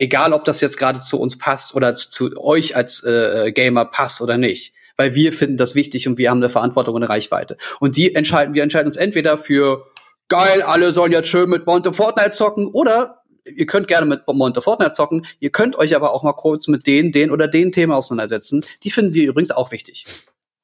[0.00, 3.84] egal ob das jetzt gerade zu uns passt oder zu, zu euch als äh, Gamer
[3.84, 4.74] passt oder nicht.
[4.96, 7.56] Weil wir finden das wichtig und wir haben eine Verantwortung und eine Reichweite.
[7.78, 9.86] Und die entscheiden, wir entscheiden uns entweder für
[10.28, 14.62] geil, alle sollen jetzt schön mit Monte Fortnite zocken oder ihr könnt gerne mit Monte
[14.62, 17.92] Fortnite zocken, ihr könnt euch aber auch mal kurz mit den, den oder den Themen
[17.92, 18.64] auseinandersetzen.
[18.82, 20.06] Die finden wir übrigens auch wichtig.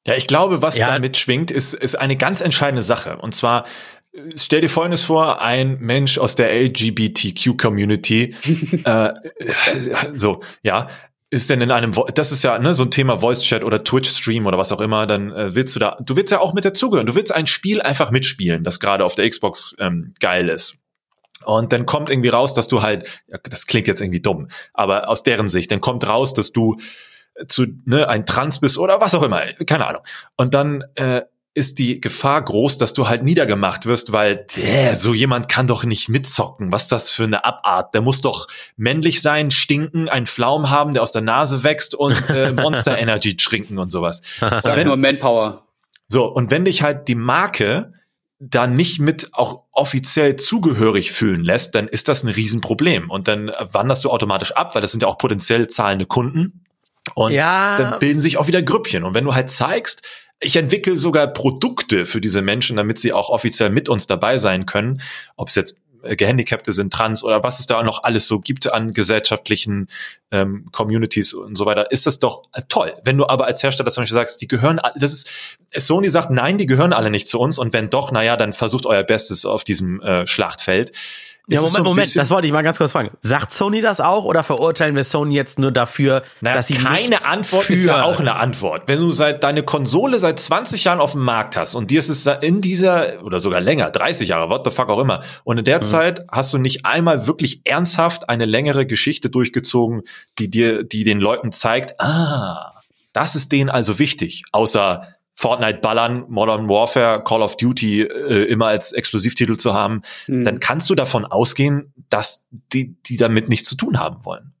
[0.07, 0.87] Ja, ich glaube, was ja.
[0.87, 3.17] da mitschwingt, ist, ist eine ganz entscheidende Sache.
[3.17, 3.65] Und zwar,
[4.35, 8.35] Stell dir Folgendes vor, ein Mensch aus der LGBTQ-Community,
[8.83, 9.13] äh,
[10.15, 10.87] so, ja,
[11.29, 14.09] ist denn in einem, das ist ja ne, so ein Thema Voice Chat oder Twitch
[14.09, 16.65] Stream oder was auch immer, dann äh, willst du da, du willst ja auch mit
[16.65, 17.05] dazugehören.
[17.05, 20.77] Du willst ein Spiel einfach mitspielen, das gerade auf der Xbox ähm, geil ist.
[21.43, 23.07] Und dann kommt irgendwie raus, dass du halt,
[23.43, 26.77] das klingt jetzt irgendwie dumm, aber aus deren Sicht, dann kommt raus, dass du
[27.47, 30.01] zu ne, ein Trans bist oder was auch immer, keine Ahnung.
[30.37, 31.21] Und dann äh,
[31.57, 35.83] ist die Gefahr groß, dass du halt niedergemacht wirst, weil der, so jemand kann doch
[35.83, 36.71] nicht mitzocken.
[36.71, 37.95] Was ist das für eine Abart?
[37.95, 42.29] Der muss doch männlich sein, stinken, einen Flaum haben, der aus der Nase wächst und
[42.29, 44.21] äh, Monster Energy trinken und sowas.
[44.39, 45.63] Sag wenn, nur Manpower.
[46.07, 47.91] So, und wenn dich halt die Marke
[48.39, 53.09] da nicht mit auch offiziell zugehörig fühlen lässt, dann ist das ein Riesenproblem.
[53.09, 56.65] Und dann wanderst du automatisch ab, weil das sind ja auch potenziell zahlende Kunden.
[57.15, 57.77] Und ja.
[57.79, 59.03] dann bilden sich auch wieder Grüppchen.
[59.03, 60.03] Und wenn du halt zeigst,
[60.39, 64.65] ich entwickle sogar Produkte für diese Menschen, damit sie auch offiziell mit uns dabei sein
[64.65, 65.01] können,
[65.35, 68.71] ob es jetzt äh, Gehandicapte sind, Trans oder was es da noch alles so gibt
[68.71, 69.87] an gesellschaftlichen
[70.31, 72.93] ähm, Communities und so weiter, ist das doch äh, toll.
[73.03, 75.29] Wenn du aber als Hersteller zum Beispiel sagst, die gehören, das ist,
[75.75, 78.85] Sony sagt, nein, die gehören alle nicht zu uns und wenn doch, naja, dann versucht
[78.85, 80.91] euer Bestes auf diesem äh, Schlachtfeld.
[81.49, 83.11] Ja, Moment, so Moment, das wollte ich mal ganz kurz fragen.
[83.21, 87.25] Sagt Sony das auch oder verurteilen wir Sony jetzt nur dafür, naja, dass sie keine
[87.25, 88.83] Antwort ist ja auch eine Antwort.
[88.87, 92.09] Wenn du seit deine Konsole seit 20 Jahren auf dem Markt hast und dir ist
[92.09, 95.63] es in dieser oder sogar länger, 30 Jahre, what the fuck auch immer, und in
[95.63, 95.83] der mhm.
[95.83, 100.01] Zeit hast du nicht einmal wirklich ernsthaft eine längere Geschichte durchgezogen,
[100.39, 102.73] die dir, die den Leuten zeigt, ah,
[103.13, 105.07] das ist denen also wichtig, außer
[105.39, 110.43] Fortnite ballern, Modern Warfare, Call of Duty äh, immer als Exklusivtitel zu haben, mhm.
[110.43, 114.53] dann kannst du davon ausgehen, dass die, die damit nichts zu tun haben wollen.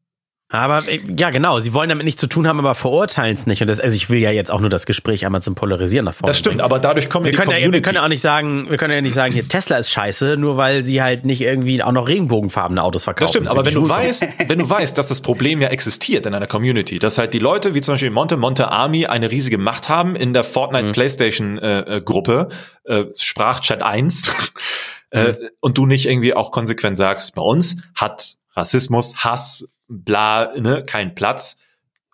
[0.49, 3.61] Aber äh, ja, genau, sie wollen damit nichts zu tun haben, aber verurteilen es nicht.
[3.61, 6.15] Und das, also ich will ja jetzt auch nur das Gespräch einmal zum Polarisieren nach
[6.15, 6.31] vorne.
[6.31, 6.65] Das stimmt, bringen.
[6.65, 9.01] aber dadurch kommen wir können ja, wir können ja auch nicht sagen, wir können ja
[9.01, 12.81] nicht sagen, hier Tesla ist scheiße, nur weil sie halt nicht irgendwie auch noch regenbogenfarbene
[12.81, 13.25] Autos verkaufen.
[13.25, 16.33] Das stimmt, aber wenn du weißt, wenn du weißt, dass das Problem ja existiert in
[16.33, 19.89] einer Community, dass halt die Leute wie zum Beispiel Monte Monte Army eine riesige Macht
[19.89, 20.91] haben in der Fortnite mhm.
[20.93, 22.47] PlayStation äh, äh Gruppe,
[22.85, 24.31] äh, Sprachchat 1.
[25.09, 25.35] Äh, mhm.
[25.61, 31.15] und du nicht irgendwie auch konsequent sagst, bei uns hat Rassismus, Hass, bla, ne, kein
[31.15, 31.57] Platz,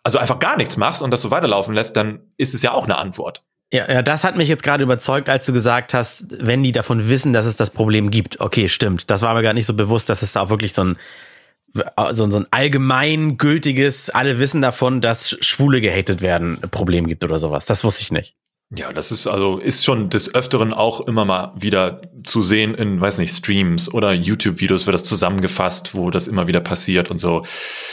[0.03, 2.86] also einfach gar nichts machst und das so weiterlaufen lässt, dann ist es ja auch
[2.86, 3.43] eine Antwort.
[3.71, 7.09] Ja, ja, das hat mich jetzt gerade überzeugt, als du gesagt hast, wenn die davon
[7.09, 8.39] wissen, dass es das Problem gibt.
[8.39, 9.09] Okay, stimmt.
[9.09, 10.97] Das war mir gar nicht so bewusst, dass es da auch wirklich so ein
[12.11, 17.39] so, so ein allgemein gültiges, alle wissen davon, dass Schwule gehatet werden, Problem gibt oder
[17.39, 17.65] sowas.
[17.65, 18.36] Das wusste ich nicht.
[18.76, 22.99] Ja, das ist also ist schon des Öfteren auch immer mal wieder zu sehen in,
[22.99, 27.43] weiß nicht, Streams oder YouTube-Videos wird das zusammengefasst, wo das immer wieder passiert und so.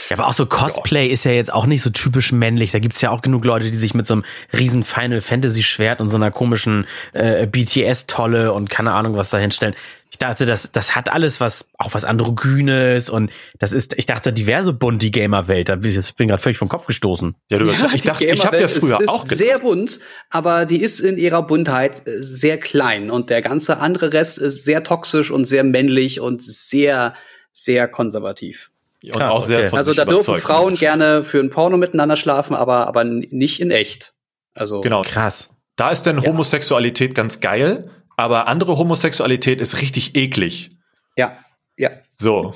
[0.09, 1.13] Ja, aber auch so Cosplay ja.
[1.13, 2.71] ist ja jetzt auch nicht so typisch männlich.
[2.71, 6.01] Da gibt's ja auch genug Leute, die sich mit so einem riesen Final Fantasy Schwert
[6.01, 9.75] und so einer komischen äh, BTS-Tolle und keine Ahnung was da hinstellen.
[10.11, 14.33] Ich dachte, das, das hat alles was, auch was Androgynes und das ist, ich dachte,
[14.33, 15.69] diverse bunt, die Gamer-Welt.
[15.85, 17.33] Ich bin gerade völlig vom Kopf gestoßen.
[17.49, 20.65] Ja, du ja, ich dachte, ich habe ja früher ist, auch ist sehr bunt, aber
[20.65, 24.83] die ist in ihrer Buntheit äh, sehr klein und der ganze andere Rest ist sehr
[24.83, 27.13] toxisch und sehr männlich und sehr,
[27.53, 28.71] sehr konservativ.
[29.03, 29.77] Und Krass, auch sehr okay.
[29.77, 34.13] Also da dürfen Frauen gerne für ein Porno miteinander schlafen, aber, aber nicht in echt.
[34.53, 35.03] Also genau.
[35.03, 35.49] Krass.
[35.77, 40.71] Da ist dann Homosexualität ganz geil, aber andere Homosexualität ist richtig eklig.
[41.15, 41.37] Ja,
[41.77, 41.89] ja.
[42.15, 42.53] So.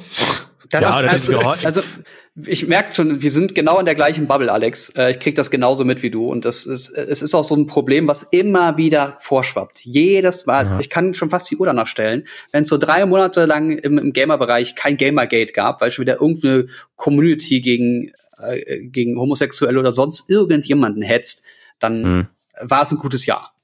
[0.69, 1.81] Das ja, ist, das also, also
[2.43, 4.89] ich merke schon, wir sind genau in der gleichen Bubble, Alex.
[4.97, 6.27] Äh, ich krieg das genauso mit wie du.
[6.29, 9.81] Und das ist, es ist auch so ein Problem, was immer wieder vorschwappt.
[9.85, 10.57] Jedes Mal.
[10.57, 12.27] Also ich kann schon fast die Uhr danach stellen.
[12.51, 16.19] Wenn es so drei Monate lang im, im Gamer-Bereich kein Gamergate gab, weil schon wieder
[16.19, 21.45] irgendeine Community gegen, äh, gegen Homosexuelle oder sonst irgendjemanden hetzt,
[21.79, 22.27] dann mhm.
[22.59, 23.54] war es ein gutes Jahr.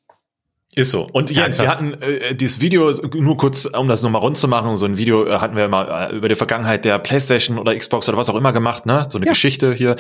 [0.74, 1.09] Ist so.
[1.11, 4.78] Und Jens, wir hatten äh, dieses Video, nur kurz, um das nochmal rund zu machen,
[4.78, 8.07] so ein Video äh, hatten wir mal äh, über die Vergangenheit der Playstation oder Xbox
[8.07, 9.05] oder was auch immer gemacht, ne?
[9.09, 9.34] So eine ja.
[9.34, 9.97] Geschichte hier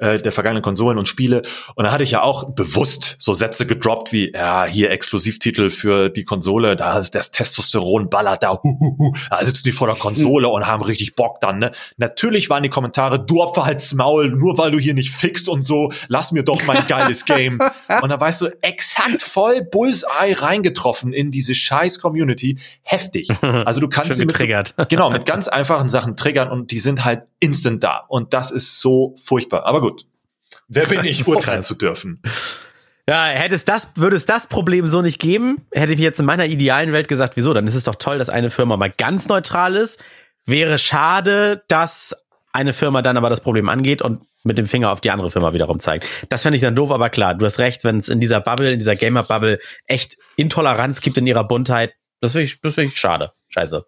[0.00, 1.42] äh, der vergangenen Konsolen und Spiele.
[1.76, 6.08] Und da hatte ich ja auch bewusst so Sätze gedroppt wie, ja, hier Exklusivtitel für
[6.08, 9.86] die Konsole, da ist das Testosteron ballert da, hu, hu, hu, da sitzen die vor
[9.86, 11.70] der Konsole und haben richtig Bock dann, ne?
[11.96, 15.64] Natürlich waren die Kommentare, du Opfer halt's Maul, nur weil du hier nicht fixt und
[15.68, 17.60] so, lass mir doch mein geiles Game.
[18.02, 22.58] und da weißt du, exakt voll Bulls Bullseye reingetroffen in diese scheiß Community.
[22.82, 23.28] Heftig.
[23.42, 27.04] Also du kannst sie mit, so, genau, mit ganz einfachen Sachen triggern und die sind
[27.04, 28.04] halt instant da.
[28.08, 29.64] Und das ist so furchtbar.
[29.64, 30.06] Aber gut.
[30.68, 32.20] Wer bin ich, urteilen zu dürfen?
[33.08, 36.26] Ja, hätte es das, würde es das Problem so nicht geben, hätte ich jetzt in
[36.26, 37.54] meiner idealen Welt gesagt, wieso?
[37.54, 39.98] Dann ist es doch toll, dass eine Firma mal ganz neutral ist.
[40.44, 42.14] Wäre schade, dass
[42.52, 45.52] eine Firma dann aber das Problem angeht und mit dem Finger auf die andere Firma
[45.52, 46.06] wiederum zeigt.
[46.28, 48.72] Das fände ich dann doof, aber klar, du hast recht, wenn es in dieser Bubble,
[48.72, 52.98] in dieser Gamer-Bubble echt Intoleranz gibt in ihrer Buntheit, das finde ich, das find ich
[52.98, 53.32] schade.
[53.48, 53.84] Scheiße.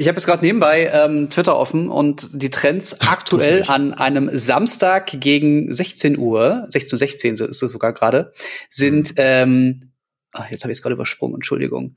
[0.00, 5.10] Ich habe jetzt gerade nebenbei ähm, Twitter offen und die Trends aktuell an einem Samstag
[5.20, 8.32] gegen 16 Uhr, 16 16 ist es sogar gerade,
[8.68, 9.90] sind, ähm,
[10.30, 11.96] ach, jetzt habe ich es gerade übersprungen, Entschuldigung.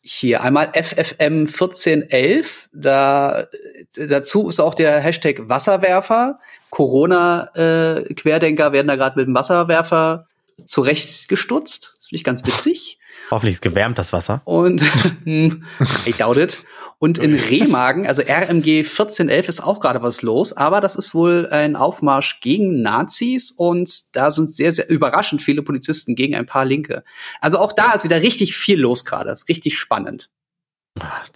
[0.00, 3.46] Hier einmal FFM 1411, da
[3.94, 6.40] dazu ist auch der Hashtag Wasserwerfer.
[6.70, 10.26] Corona-Querdenker äh, werden da gerade mit dem Wasserwerfer
[10.64, 11.94] zurechtgestutzt.
[11.96, 12.98] Das finde ich ganz witzig.
[13.30, 14.42] Hoffentlich ist gewärmt das Wasser.
[14.44, 14.82] Und
[15.26, 16.62] I doubt it.
[17.00, 21.46] Und in Remagen, also RMG 1411 ist auch gerade was los, aber das ist wohl
[21.48, 26.64] ein Aufmarsch gegen Nazis und da sind sehr, sehr überraschend viele Polizisten gegen ein paar
[26.64, 27.04] Linke.
[27.40, 29.30] Also auch da ist wieder richtig viel los gerade.
[29.30, 30.30] ist richtig spannend.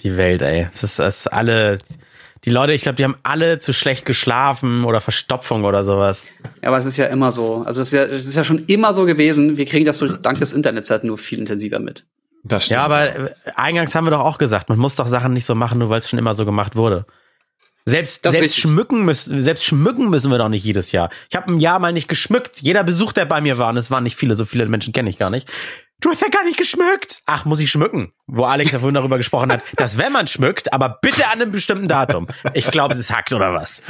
[0.00, 0.66] Die Welt, ey.
[0.72, 1.78] Es ist, es ist alle,
[2.44, 6.28] die Leute, ich glaube, die haben alle zu schlecht geschlafen oder Verstopfung oder sowas.
[6.60, 7.62] Ja, aber es ist ja immer so.
[7.64, 9.56] Also es ist ja, es ist ja schon immer so gewesen.
[9.56, 12.04] Wir kriegen das so dank des Internets halt nur viel intensiver mit.
[12.42, 12.78] Das stimmt.
[12.78, 15.54] Ja, aber äh, eingangs haben wir doch auch gesagt, man muss doch Sachen nicht so
[15.54, 17.06] machen, nur weil es schon immer so gemacht wurde.
[17.84, 21.10] Selbst, selbst schmücken müssen, selbst schmücken müssen wir doch nicht jedes Jahr.
[21.28, 22.60] Ich habe ein Jahr mal nicht geschmückt.
[22.60, 25.10] Jeder Besuch, der bei mir war, und es waren nicht viele, so viele Menschen kenne
[25.10, 25.50] ich gar nicht.
[26.02, 27.22] Du hast ja gar nicht geschmückt.
[27.26, 28.12] Ach, muss ich schmücken?
[28.26, 31.52] Wo Alex ja vorhin darüber gesprochen hat, dass wenn man schmückt, aber bitte an einem
[31.52, 32.26] bestimmten Datum.
[32.54, 33.84] Ich glaube, es ist hackt oder was.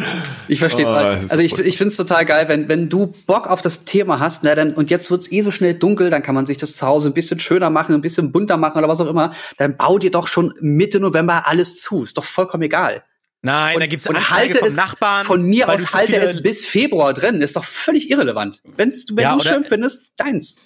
[0.46, 0.90] Ich verstehe es.
[0.90, 4.20] Oh, also ich, ich finde es total geil, wenn, wenn du Bock auf das Thema
[4.20, 6.76] hast, ne, dann, und jetzt wird's eh so schnell dunkel, dann kann man sich das
[6.76, 9.32] zu Hause ein bisschen schöner machen, ein bisschen bunter machen oder was auch immer.
[9.56, 12.02] Dann bau dir doch schon Mitte November alles zu.
[12.02, 13.04] Ist doch vollkommen egal.
[13.40, 15.24] Nein, und, da gibt's und halte vom es, Nachbarn.
[15.24, 17.40] Von mir aus halte es bis Februar drin.
[17.40, 18.60] Ist doch völlig irrelevant.
[18.76, 20.60] Wenn's, wenn ja, du schön findest, deins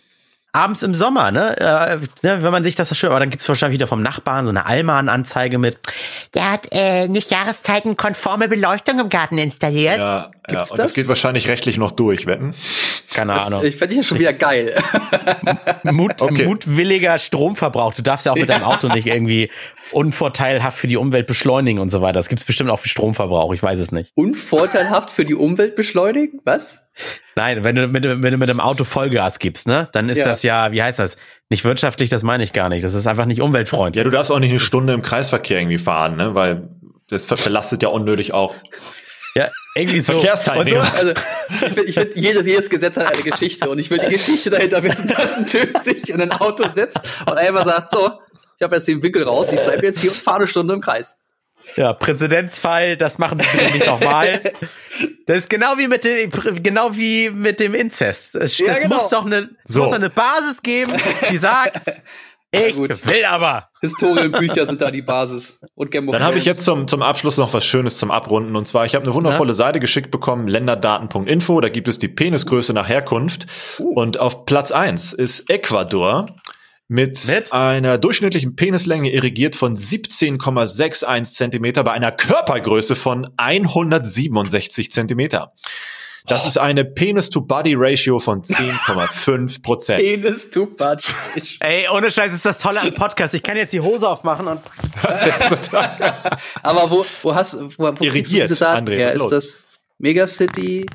[0.53, 1.57] abends im Sommer, ne?
[1.59, 4.51] Äh, ne wenn man sich das schön, aber dann gibt's wahrscheinlich wieder vom Nachbarn so
[4.51, 5.79] eine Allmann-Anzeige mit.
[6.35, 9.99] Der hat äh, nicht Jahreszeitenkonforme Beleuchtung im Garten installiert.
[9.99, 10.79] Ja, Gibt's ja und das?
[10.79, 12.55] das geht wahrscheinlich rechtlich noch durch, wetten?
[13.13, 13.65] Keine das, Ahnung.
[13.65, 14.75] Ich fände ich ja schon wieder geil.
[15.85, 16.47] Mut, okay.
[16.47, 17.95] Mutwilliger Stromverbrauch.
[17.95, 19.51] Du darfst ja auch mit deinem Auto nicht irgendwie
[19.93, 22.15] unvorteilhaft für die Umwelt beschleunigen und so weiter.
[22.15, 24.13] Das gibt's bestimmt auch für Stromverbrauch, ich weiß es nicht.
[24.15, 26.41] Unvorteilhaft für die Umwelt beschleunigen?
[26.45, 26.91] Was?
[27.37, 30.25] Nein, wenn du mit, wenn du mit dem Auto Vollgas gibst, ne, dann ist ja.
[30.25, 31.17] das ja, wie heißt das?
[31.51, 32.83] Nicht wirtschaftlich, das meine ich gar nicht.
[32.83, 34.01] Das ist einfach nicht umweltfreundlich.
[34.01, 36.71] Ja, du darfst auch nicht eine Stunde im Kreisverkehr irgendwie fahren, ne, weil
[37.09, 38.55] das belastet ja unnötig auch.
[39.35, 40.15] Ja, irgendwie so.
[40.15, 40.87] Verkehrsteilnehmer.
[40.87, 41.13] So, also,
[41.51, 44.49] ich, will, ich will, jedes, jedes Gesetz hat eine Geschichte und ich will die Geschichte
[44.49, 48.13] dahinter wissen, dass ein Typ sich in ein Auto setzt und einfach sagt, so,
[48.57, 50.81] ich habe jetzt den Winkel raus, ich bleibe jetzt hier und fahre eine Stunde im
[50.81, 51.19] Kreis.
[51.75, 54.53] Ja, Präzedenzfall, das machen Sie bitte nicht nochmal.
[55.27, 56.31] Das ist genau wie mit dem,
[56.63, 58.37] genau wie mit dem Inzest.
[58.37, 58.95] Es, ja, es genau.
[58.95, 59.83] muss doch eine, so.
[59.83, 60.93] muss eine Basis geben,
[61.31, 62.03] die sagt,
[62.53, 63.69] ich will aber.
[63.81, 65.61] Historienbücher sind da die Basis.
[65.75, 68.57] Und Game of Dann habe ich jetzt zum, zum Abschluss noch was Schönes zum Abrunden.
[68.57, 69.55] Und zwar, ich habe eine wundervolle ja.
[69.55, 71.61] Seite geschickt bekommen, länderdaten.info.
[71.61, 73.47] Da gibt es die Penisgröße nach Herkunft.
[73.79, 74.01] Uh.
[74.01, 76.27] Und auf Platz eins ist Ecuador
[76.89, 85.53] mit, mit, einer durchschnittlichen Penislänge irrigiert von 17,61 Zentimeter bei einer Körpergröße von 167 Zentimeter.
[86.27, 86.49] Das oh.
[86.49, 90.01] ist eine Penis-to-Body-Ratio von 10,5 Prozent.
[90.01, 91.13] Penis-to-Body.
[91.61, 93.35] Ey, ohne Scheiß ist das tolle am Podcast.
[93.35, 94.61] Ich kann jetzt die Hose aufmachen und.
[95.03, 96.39] Das ist total.
[96.63, 99.15] Aber wo, wo hast wo, wo Irrigiert, diese Daten André, her?
[99.15, 99.59] Ist das
[99.99, 100.87] Megacity?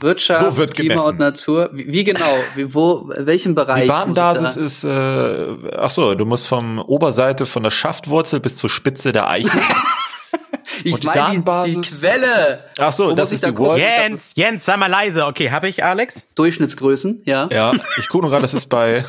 [0.00, 1.10] Wirtschaft, so wird Klima gemessen.
[1.10, 1.70] und Natur.
[1.72, 2.36] Wie, wie genau?
[2.54, 3.82] Wie, wo, welchem Bereich?
[3.82, 8.70] Die Badenbasis ist, äh, ach so, du musst vom Oberseite von der Schaftwurzel bis zur
[8.70, 9.50] Spitze der Eiche.
[10.84, 12.64] ich meine die, die, Quelle.
[12.78, 13.80] Ach so, das ist die World.
[13.80, 15.26] Jens, Jens, sei mal leise.
[15.26, 16.26] Okay, habe ich, Alex?
[16.34, 17.48] Durchschnittsgrößen, ja.
[17.50, 19.04] Ja, ich gucke nur gerade, das ist bei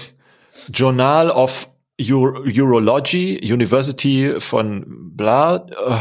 [0.74, 1.68] Journal of
[2.00, 4.84] Ur Urology, University von
[5.16, 5.96] bla, uh,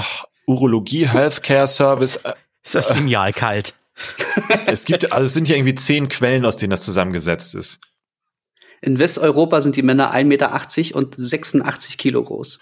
[0.47, 2.19] Urologie, Healthcare Service.
[2.65, 3.75] Ist das lineal kalt?
[4.67, 7.81] Es gibt, also es sind ja irgendwie zehn Quellen, aus denen das zusammengesetzt ist.
[8.81, 12.61] In Westeuropa sind die Männer 1,80 Meter und 86 Kilo groß.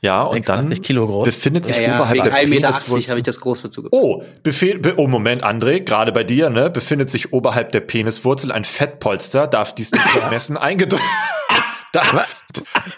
[0.00, 1.24] Ja, und dann Kilo groß.
[1.24, 4.78] befindet sich ja, ja, oberhalb der 1,80 Meter habe ich das groß dazu Oh, befehl,
[4.78, 9.46] be oh, Moment, André, gerade bei dir, ne, befindet sich oberhalb der Peniswurzel ein Fettpolster,
[9.46, 11.04] darf dies nicht beim Messen eingedrückt
[11.92, 12.36] darf,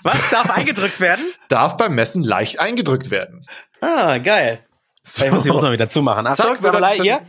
[0.02, 1.24] Was darf eingedrückt werden?
[1.48, 3.46] Darf beim Messen leicht eingedrückt werden.
[3.80, 4.64] Ah, geil.
[5.02, 5.24] So.
[5.24, 6.26] Ich muss die Hose mal wieder zumachen.
[6.26, 7.22] Achtung, Zack, hier.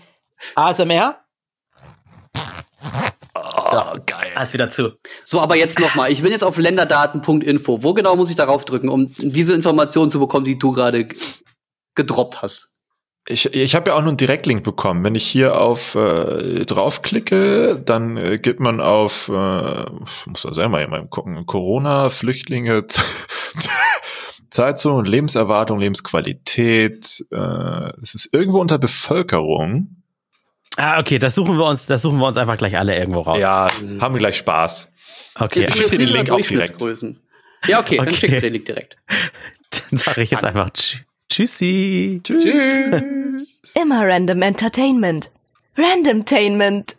[0.55, 1.17] ASMR.
[3.35, 4.31] Oh, geil.
[4.35, 4.93] Alles wieder zu.
[5.23, 6.11] So, aber jetzt noch mal.
[6.11, 7.81] Ich bin jetzt auf länderdaten.info.
[7.81, 11.07] Wo genau muss ich darauf drücken, um diese Informationen zu bekommen, die du gerade
[11.95, 12.73] gedroppt hast?
[13.25, 15.03] Ich, ich habe ja auch nur einen Direktlink bekommen.
[15.03, 20.53] Wenn ich hier auf äh, draufklicke, dann äh, gibt man auf, äh, ich muss da
[20.53, 22.85] selber mal gucken, Corona, Flüchtlinge,
[24.53, 27.25] Zeitzone, Lebenserwartung, Lebensqualität.
[27.31, 30.03] Äh, es ist irgendwo unter Bevölkerung.
[30.77, 33.39] Ah, okay, das suchen wir uns, das suchen wir uns einfach gleich alle irgendwo raus.
[33.39, 33.67] Ja,
[33.99, 34.91] haben wir gleich Spaß.
[35.39, 36.79] Okay, jetzt ich dir den Link auch direkt.
[37.65, 38.05] Ja, okay, okay.
[38.05, 38.97] dann schick mir den Link direkt.
[39.89, 40.69] Dann sage ich jetzt einfach
[41.29, 42.21] Tschüssi.
[42.23, 43.63] Tschüss.
[43.73, 45.31] Immer Random Entertainment.
[45.75, 46.95] Randomtainment.